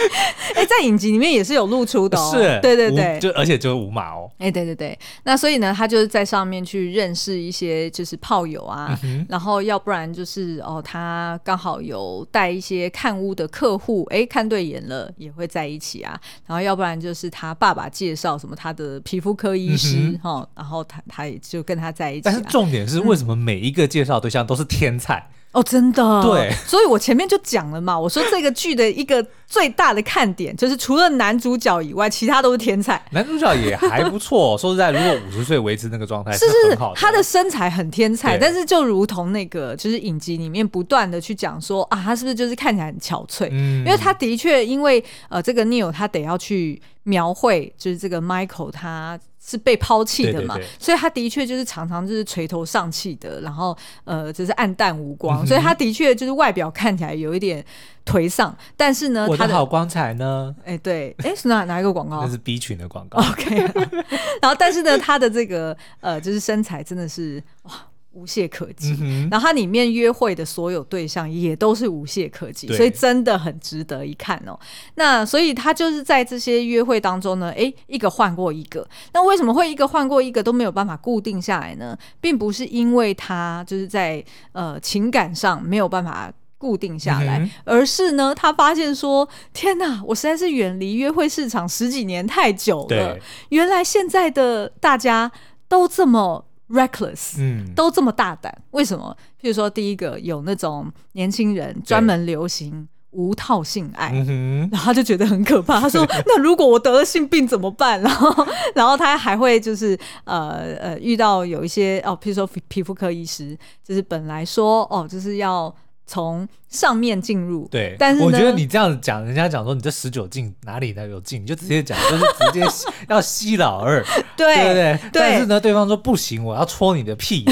[0.57, 2.31] 哎，在影集里面也是有露出的，哦。
[2.35, 18.72] 是，对对对，就而且就是无码哦，哎，对对对，那所以呢，他就是在上面去认识一些就是炮友啊，然后要不然就是哦，他刚好有带一些看屋的客户，哎，看对眼了也会在一起啊，然后要不然就是他爸爸介绍什么他。
[18.73, 22.23] 的皮肤科医师哈，嗯、然后他他也就跟他在一起。
[22.25, 25.17] 但是重点是，为什么每一个介绍对象都是天才？
[25.19, 26.23] 嗯、哦，真的。
[26.23, 33.01] 对，所以我前面就讲了嘛，我说这个剧的一个最大的看点就是，除了男主角以外，其他都是天才。
[33.11, 43.49] 男主角也还不错，说实在，如果五十岁维持那个状态，是是是，他的身材很天才，但是就如同那个就是影集里面不断的去讲说啊，他是不是就是看起来很憔悴？
[43.51, 46.81] 嗯，因为他的确因为呃，这个 Neil 他得要去。
[47.05, 57.65] 描绘就是这个 Michael，他是被抛弃的嘛，对对对，所以他的确就是常常就是垂头丧气的，然后呃，就是黯淡无光，嗯、 所以他的确就是外表看起来有一点
[58.07, 60.55] 颓丧，但是呢，他的好光彩呢？
[60.65, 62.23] 哎，对，哎，是哪哪一个广告？
[62.25, 63.19] 那是 B 群的广告。
[63.31, 63.57] OK，
[64.41, 67.73] 然后但是呢，他的这个呃，就是身材真的是哇。
[68.13, 74.59] 无懈可击，嗯、然后它里面约会的所有对象也都是无懈可击，所以真的很值得一看哦。
[74.97, 78.87] 那所以他就是在这些约会当中呢，诶，一个换过一个。
[79.15, 81.97] 那为什么会一个换过一个都没有办法固定下来呢？
[82.21, 93.19] 并不是因为他就是在呃情感上没有办法固定下来，嗯、而是呢，他发现说，天哪，我实在是远离约会市场十几年太久了。
[93.49, 95.33] 原来现在的大家
[95.67, 96.45] 都这么。
[96.73, 99.17] Reckless，嗯，都这么大胆，为什么？
[99.41, 105.79] 譬如说，第一个有那种年轻人专门流行无套性爱，对然后他就觉得很可怕。
[105.79, 115.75] 他说：“那如果我得了性病怎么办？”然后， 然后他还会就是呃呃遇到有一些哦，譬如说皮肤科医师，就是本来说哦，就是要。
[116.13, 122.67] 从上面进入，对，但是我觉得你这样子讲，人家讲说你这十九进哪里呢有进，你就直接讲，就是直接
[123.09, 124.05] 要吸老二，
[124.37, 125.11] 对，对不对？
[125.11, 127.47] 对，但是呢，对方说不行，我要戳你的屁，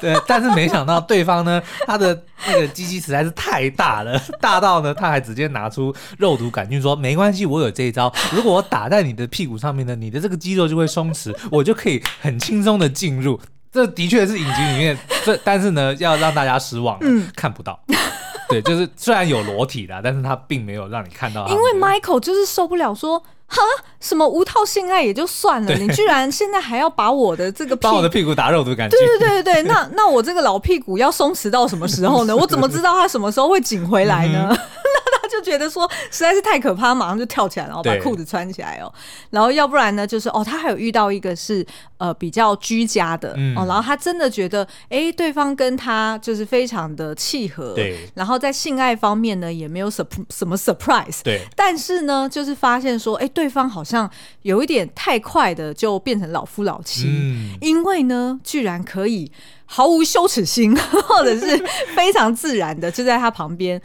[0.00, 0.16] 对。
[0.24, 13.40] 但是没想到对方呢，他的那个鸡鸡实在是太大了， 大到呢，他还直接拿出肉毒杆菌说没关系，我有这一招，如果我打在你的屁股上面呢，你的这个肌肉就会松弛，我就可以很轻松的进入。
[13.76, 17.78] 这的确是影集里面， 这但是呢，要让大家失望，嗯，看不到。
[18.48, 21.46] 对，就是虽然有裸体的，但是他并没有让你看到。
[21.48, 23.62] 因为 Michael 就是受不了说，说哈
[24.00, 28.96] 什么无套性爱也就算了，你居然现在还要把我的这个 把我的屁股打肉的感觉。
[28.96, 32.34] 对对对对对，那那我这个老屁股要松弛到什么时候呢？
[32.34, 34.48] 我怎么知道他什么时候会紧回来呢？
[34.50, 38.92] 嗯、那他就觉得说实在是太可怕，马上就跳起来，然后把裤子穿起来哦。
[39.30, 41.66] 然后要不然呢，就是哦，他还有遇到一个是
[41.98, 48.08] 呃比较居家的、嗯、哦，然后他真的觉得哎，对方跟他就是非常的契合，对。
[48.14, 51.40] 然后在性爱方面呢，也没有什什么 surprise，对。
[51.54, 54.10] 但是呢，就是发现说，哎，对方好像
[54.42, 59.30] 有一点太快的就变成老夫老妻，嗯、因为呢，居然可以
[59.64, 61.56] 毫无羞耻心， 或者是
[61.94, 63.80] 非常自然的就在他旁边。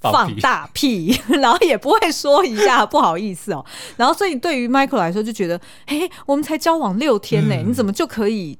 [0.00, 3.64] 放大屁， 然后也不会说一下不好意思哦。
[3.96, 8.58] 然后所以对于 Michael 来说，就觉得，哎，我们才交往六天呢，你怎么就可以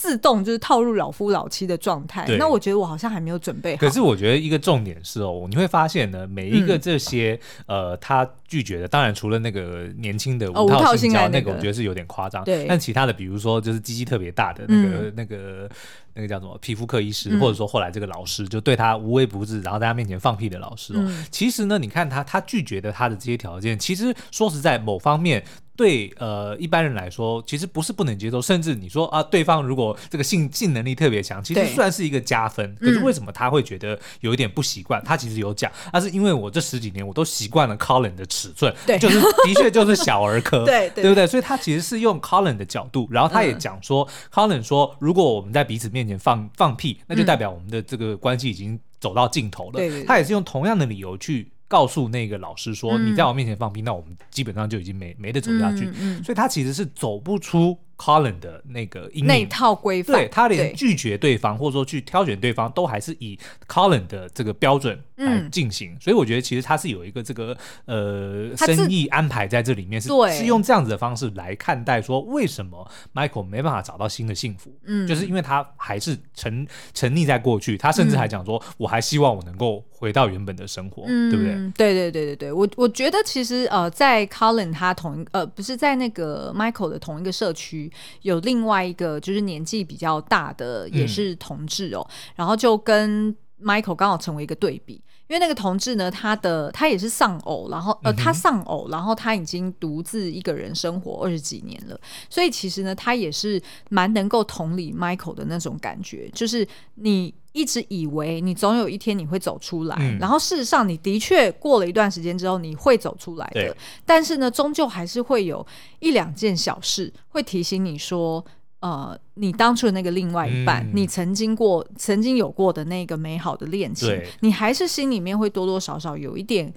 [0.00, 2.26] 自动就是套入老夫老妻的状态？
[2.38, 3.80] 那我觉得我好像还没有准备好。
[3.80, 12.42] 可是我觉得一个重点是哦，你会发现呢，每一个这些呃，他拒绝的，当然除了那个年轻的五套性交那个，我觉得是有点夸张。
[12.44, 15.68] 对，但其他的，比如说就是鸡鸡特别大的那个那个。
[16.12, 20.92] 那个叫什么皮肤科医师，嗯、或者说后来这个老师就对他无微不至，然后在他面前放屁的老师
[21.30, 25.42] 其实呢，你看他，他拒绝的他的这些条件，其实说实在，某方面
[25.80, 32.74] 对呃一般人来说，其实不是不能接受，甚至你说啊，对方如果这个性性能力特别强，其实算是一个加分。
[32.74, 35.00] 对可是为什么他会觉得有一点不习惯？
[35.00, 41.24] 嗯、他其实有讲，那是因为我这十几年我都习惯了 Colin 的尺寸，对，就是的确就是小儿科， 对对，对不对？
[41.26, 49.72] 所以他其实是用 Colin 的角度，然后他也讲说、嗯、，Colin 说，如果我们在彼此面面前放放屁，那就代表我们的这个关系已经走到尽头了。
[49.72, 55.86] 对对对，他也是用同样的理由去告诉那个老师说：“嗯、你在我面前放屁，那我们基本上就已经没没得走下去。
[55.86, 57.78] 嗯”嗯，所以他其实是走不出。
[58.00, 63.38] Colin 的那个那套规范，对，他连拒绝对方或者说去挑选对方，都还是以
[63.68, 65.94] Colin 的这个标准来进行。
[66.00, 74.74] 所以我觉得其实他是有一个这个呃生意安排在这里面，是是用这样子的方式来看待说，为什么 Michael 没办法找到新的幸福？
[74.86, 81.52] 嗯，就是因为他还是沉沉溺在过去，他甚至还讲说，我还希望我能够回到原本的生活，对不对？
[81.76, 87.89] 对对对对对，我我觉得其实呃，在 Colin 他同一呃不是在那个 Michael 的同一个社区。
[88.22, 94.94] 有另外一个就是年纪比较大的，也是同志哦，嗯、然后就跟 Michael 刚好成为一个对比，
[95.28, 107.34] 因为那个同志呢，他的他也是丧偶，然后呃他丧偶，然后他已经独自一个人生活二十几年了，所以其实呢，他也是蛮能够同理 Michael 的那种感觉，就是你。
[107.52, 113.76] 一直以为你总有一天你会走出来，嗯、然后事实上你的确过了一段时间之后你会走出来的，
[114.06, 115.66] 但是呢，终究还是会有
[115.98, 118.44] 一两件小事会提醒你说，
[118.80, 126.72] 呃，你当初的那个另外一半，嗯、你曾经过、曾经有过的那个美好的恋情，你还是心里面会多多少少有一点。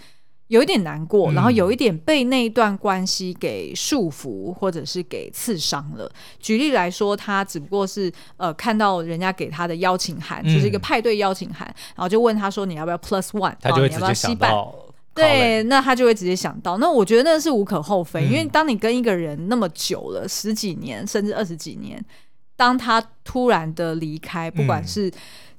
[0.47, 6.11] 有一点难过，然后有一点被那一段关系给束缚，或者是给刺伤了。
[6.39, 11.65] 举例来说，他只不过是呃看到人家给他的邀请函，就是一个派对邀请函，
[11.95, 14.75] 然后就问他说：“你要不要 plus one？” 他就会直接想到，
[15.15, 16.77] 对，那他就会直接想到。
[16.77, 22.03] 那我觉得那是无可厚非，因为当你跟一个人那么久了，十几年甚至二十几年，
[22.55, 25.11] 当他突然的离开，不管是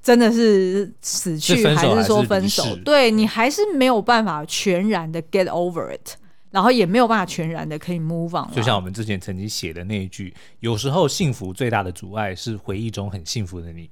[0.05, 2.77] 真的是死去还是说分手？
[2.85, 6.19] 对，你还是没有办法全然的 get over it，
[6.51, 8.55] 然后也没有办法全然的可以 move on。
[8.55, 13.89] 就像我们之前曾经写的那一句，有时候幸福最大的阻碍是回忆中很幸福的你，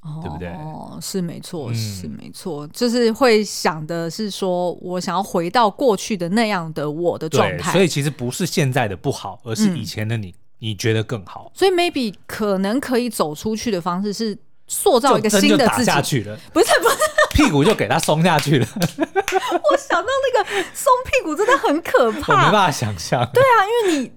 [0.00, 0.48] 哦、对不对？
[0.48, 7.70] 哦，是没错，是没错，嗯、就是会想的是说我想要回到过去的那样的我的状态。
[7.70, 11.52] 所以其实不是现在的不好，而是以前的你，嗯、你觉得更好。
[11.54, 14.36] 所以 maybe 可能可以走出去的方式是。
[14.72, 16.96] 塑造一个新的自己，不是不是，
[17.34, 18.66] 屁股就给他松下去了。
[18.72, 23.20] 我想到那个松屁股真的很可怕，我没办法想象。
[23.34, 24.12] 对啊，因为你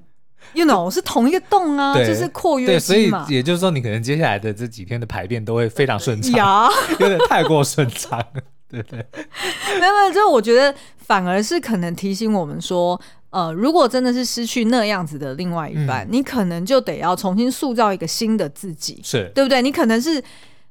[0.53, 3.25] ，you know，是同一个洞啊，就是括约肌嘛。
[3.25, 8.23] 所以也就是说，你可能接下来的这几天的排便都会非常顺畅， 有点太过顺畅，
[8.69, 9.05] 对不对？
[9.79, 10.73] 没有没有，就我觉得
[11.05, 12.99] 反而是可能提醒我们说。
[13.29, 19.61] 呃，如果真的是失去那样子的另外一半，嗯、你可能就得要重新塑造一个新的自己，是对不对？
[19.61, 20.23] 你可能是。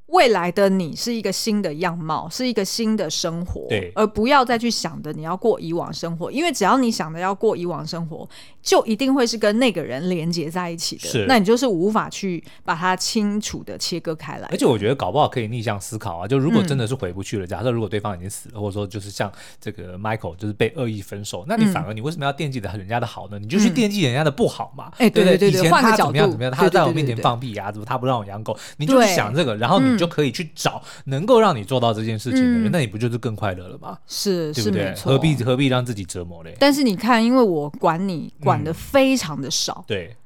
[0.07, 8.29] 未来的你是一个新的样貌，是一个新的生活，对，而不要再去想着你要过以往生活，因为只要你想着要过以往生活，
[8.63, 14.47] 就一定会是跟那个人连接在一起的，是，那你就是无法去把它清楚的切割开来。
[14.51, 23.39] 而且我觉得搞不好可以逆向思考啊，就如果真的是回不去了，嗯、假设如果对方已经死了，或者说就是像这个 Michael 就是被恶意分手，那你反而你为什么要惦记着人家的好呢？
[23.39, 24.93] 你就去惦记人家的不好嘛？
[24.99, 28.57] 哎、嗯，对对对，对，以前他怎么样怎么样，他在我面前放屁啊，怎么他不让我养狗？
[28.77, 30.83] 你就想这个，然后你就可以去找。
[31.05, 33.99] 能够让你做到这件事情的人，嗯、那你不就是更快乐了吗？
[34.07, 34.95] 是，对不对？
[34.95, 36.57] 是何必何必让自己折磨嘞？
[36.59, 40.17] 但是你看，因为我管你管的非常的少，嗯、对。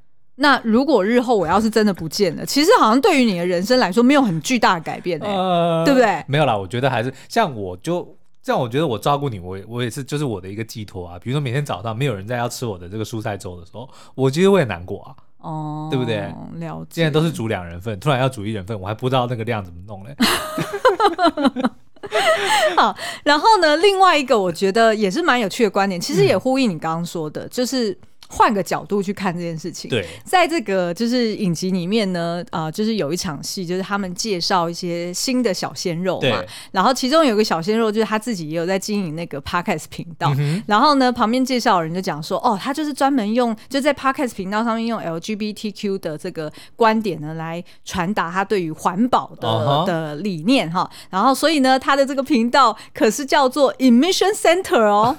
[0.41, 6.25] 那如果日后我要是真的不见了，其实好像对于你的人生来说没有很巨大的改变，呃、对不对？
[6.29, 11.19] 没有啦，我觉得还是像我就这样我觉得我照顾你，我我也是就是我的一个寄托啊。
[11.19, 15.17] 比如说每天早上没有人在要吃我的这个蔬菜粥的时候，我其实会难过啊。
[15.49, 16.33] 哦，对不对？
[16.57, 17.03] 了解。
[17.03, 20.15] 现在都是煮两人份，突然要煮一人份，我还不知道那个量怎么弄嘞。
[22.77, 22.95] 好，
[23.25, 27.97] 然后呢，另外一个我觉得也是蛮有趣的观点，其实也呼应你刚刚说的，嗯、就是。
[28.29, 29.91] 换个角度去看这件事情。
[29.91, 36.43] 对，在这个就是影集里面呢，啊、呃，就是有一场戏，就是他们介绍一些新的小鲜肉嘛。
[36.73, 40.35] 然后其中有个小鲜肉，就是他自己也有在经营那个 Podcast 频道。
[40.39, 50.89] 嗯、然后呢，旁边介绍人就讲说，哦，他就是专门用就在 Podcast 频道上面用 LGBTQ 的这个观点呢，来传达他对于环保的、uh-huh、的理念哈。
[51.11, 55.17] 然后所以呢，他的这个频道可是叫做 Emission Center 哦。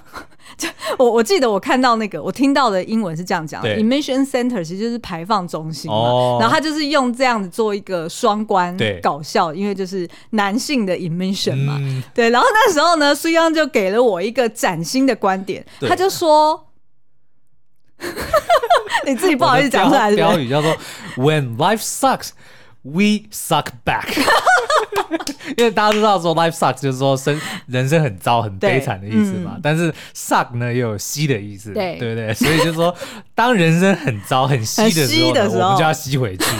[0.97, 16.67] 我我记得我看到那个，我听到的英文是这样讲，emission center 其实就是排放中心嘛，哦、然后他就是用这样子做一个双关搞笑，因为就是男性的 emission 嘛，嗯、对，然后那时候呢，苏央就给了我一个崭新的观点，他就说，
[19.05, 20.75] 你自己不好意思讲出来是是，标语叫做
[21.17, 22.29] When life sucks,
[22.83, 24.07] we suck back。
[25.57, 32.31] 因为大家都知道说 life sucks 就是说生人生很糟很悲惨的意思嘛，嗯、但是 suck 呢也有吸的意思，对对不对？
[32.35, 32.95] 所以就是说
[33.33, 36.45] 当人生很糟很吸的时候，的时候我们就要吸回去。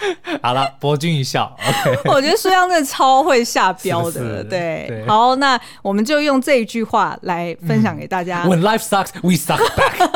[0.42, 1.56] 好了，博君一笑。
[1.60, 5.06] Okay、 我觉得舒央真的超会下标的，是是对，对。
[5.06, 8.44] 好，那我们就用这一句话来分享给大家。
[8.44, 10.08] 嗯、When life sucks, we suck back。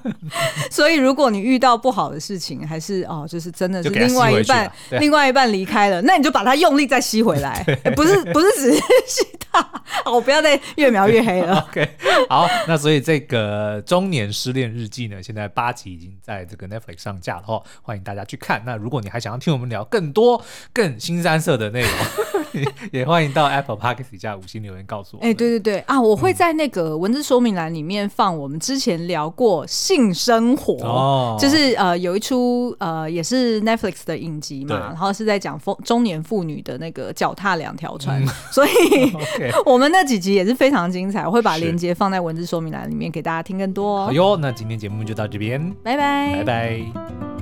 [0.70, 7.62] 所以，如果你遇到不好的事情，还是哦，就是真的是另外一半，另外一半离开了，那你就把它用力再吸回来。
[7.94, 9.66] 不是，不是只是吸它。
[10.06, 11.66] 我不要再越描越黑了。
[11.68, 11.86] OK，
[12.28, 18.62] 好，那所以这个中年失恋日记呢，现在八集已经在这个 Netflix 上架了哈，欢迎大家去看。
[18.64, 20.40] 那如果你还想要听我们聊更多
[20.72, 25.22] 更新三色的内容， 也欢迎到 Apple Podcast 底下五星留言告诉我。
[25.22, 25.78] 哎、欸，对对对。
[25.80, 38.70] 啊，我会在那个文字说明栏里面放我们之前聊过性生活，哦、就是呃有一出呃也是 Netflix 的影集嘛，然后是在讲中中年妇女的那个脚踏两条船，嗯、所以、
[39.66, 44.02] 我们那几集也是非常精彩，我会把链接放在文字说明栏里面给大家听更多。
[44.02, 44.06] 哦。
[44.06, 47.39] 好哟，那今天节目就到这边，拜拜，拜拜。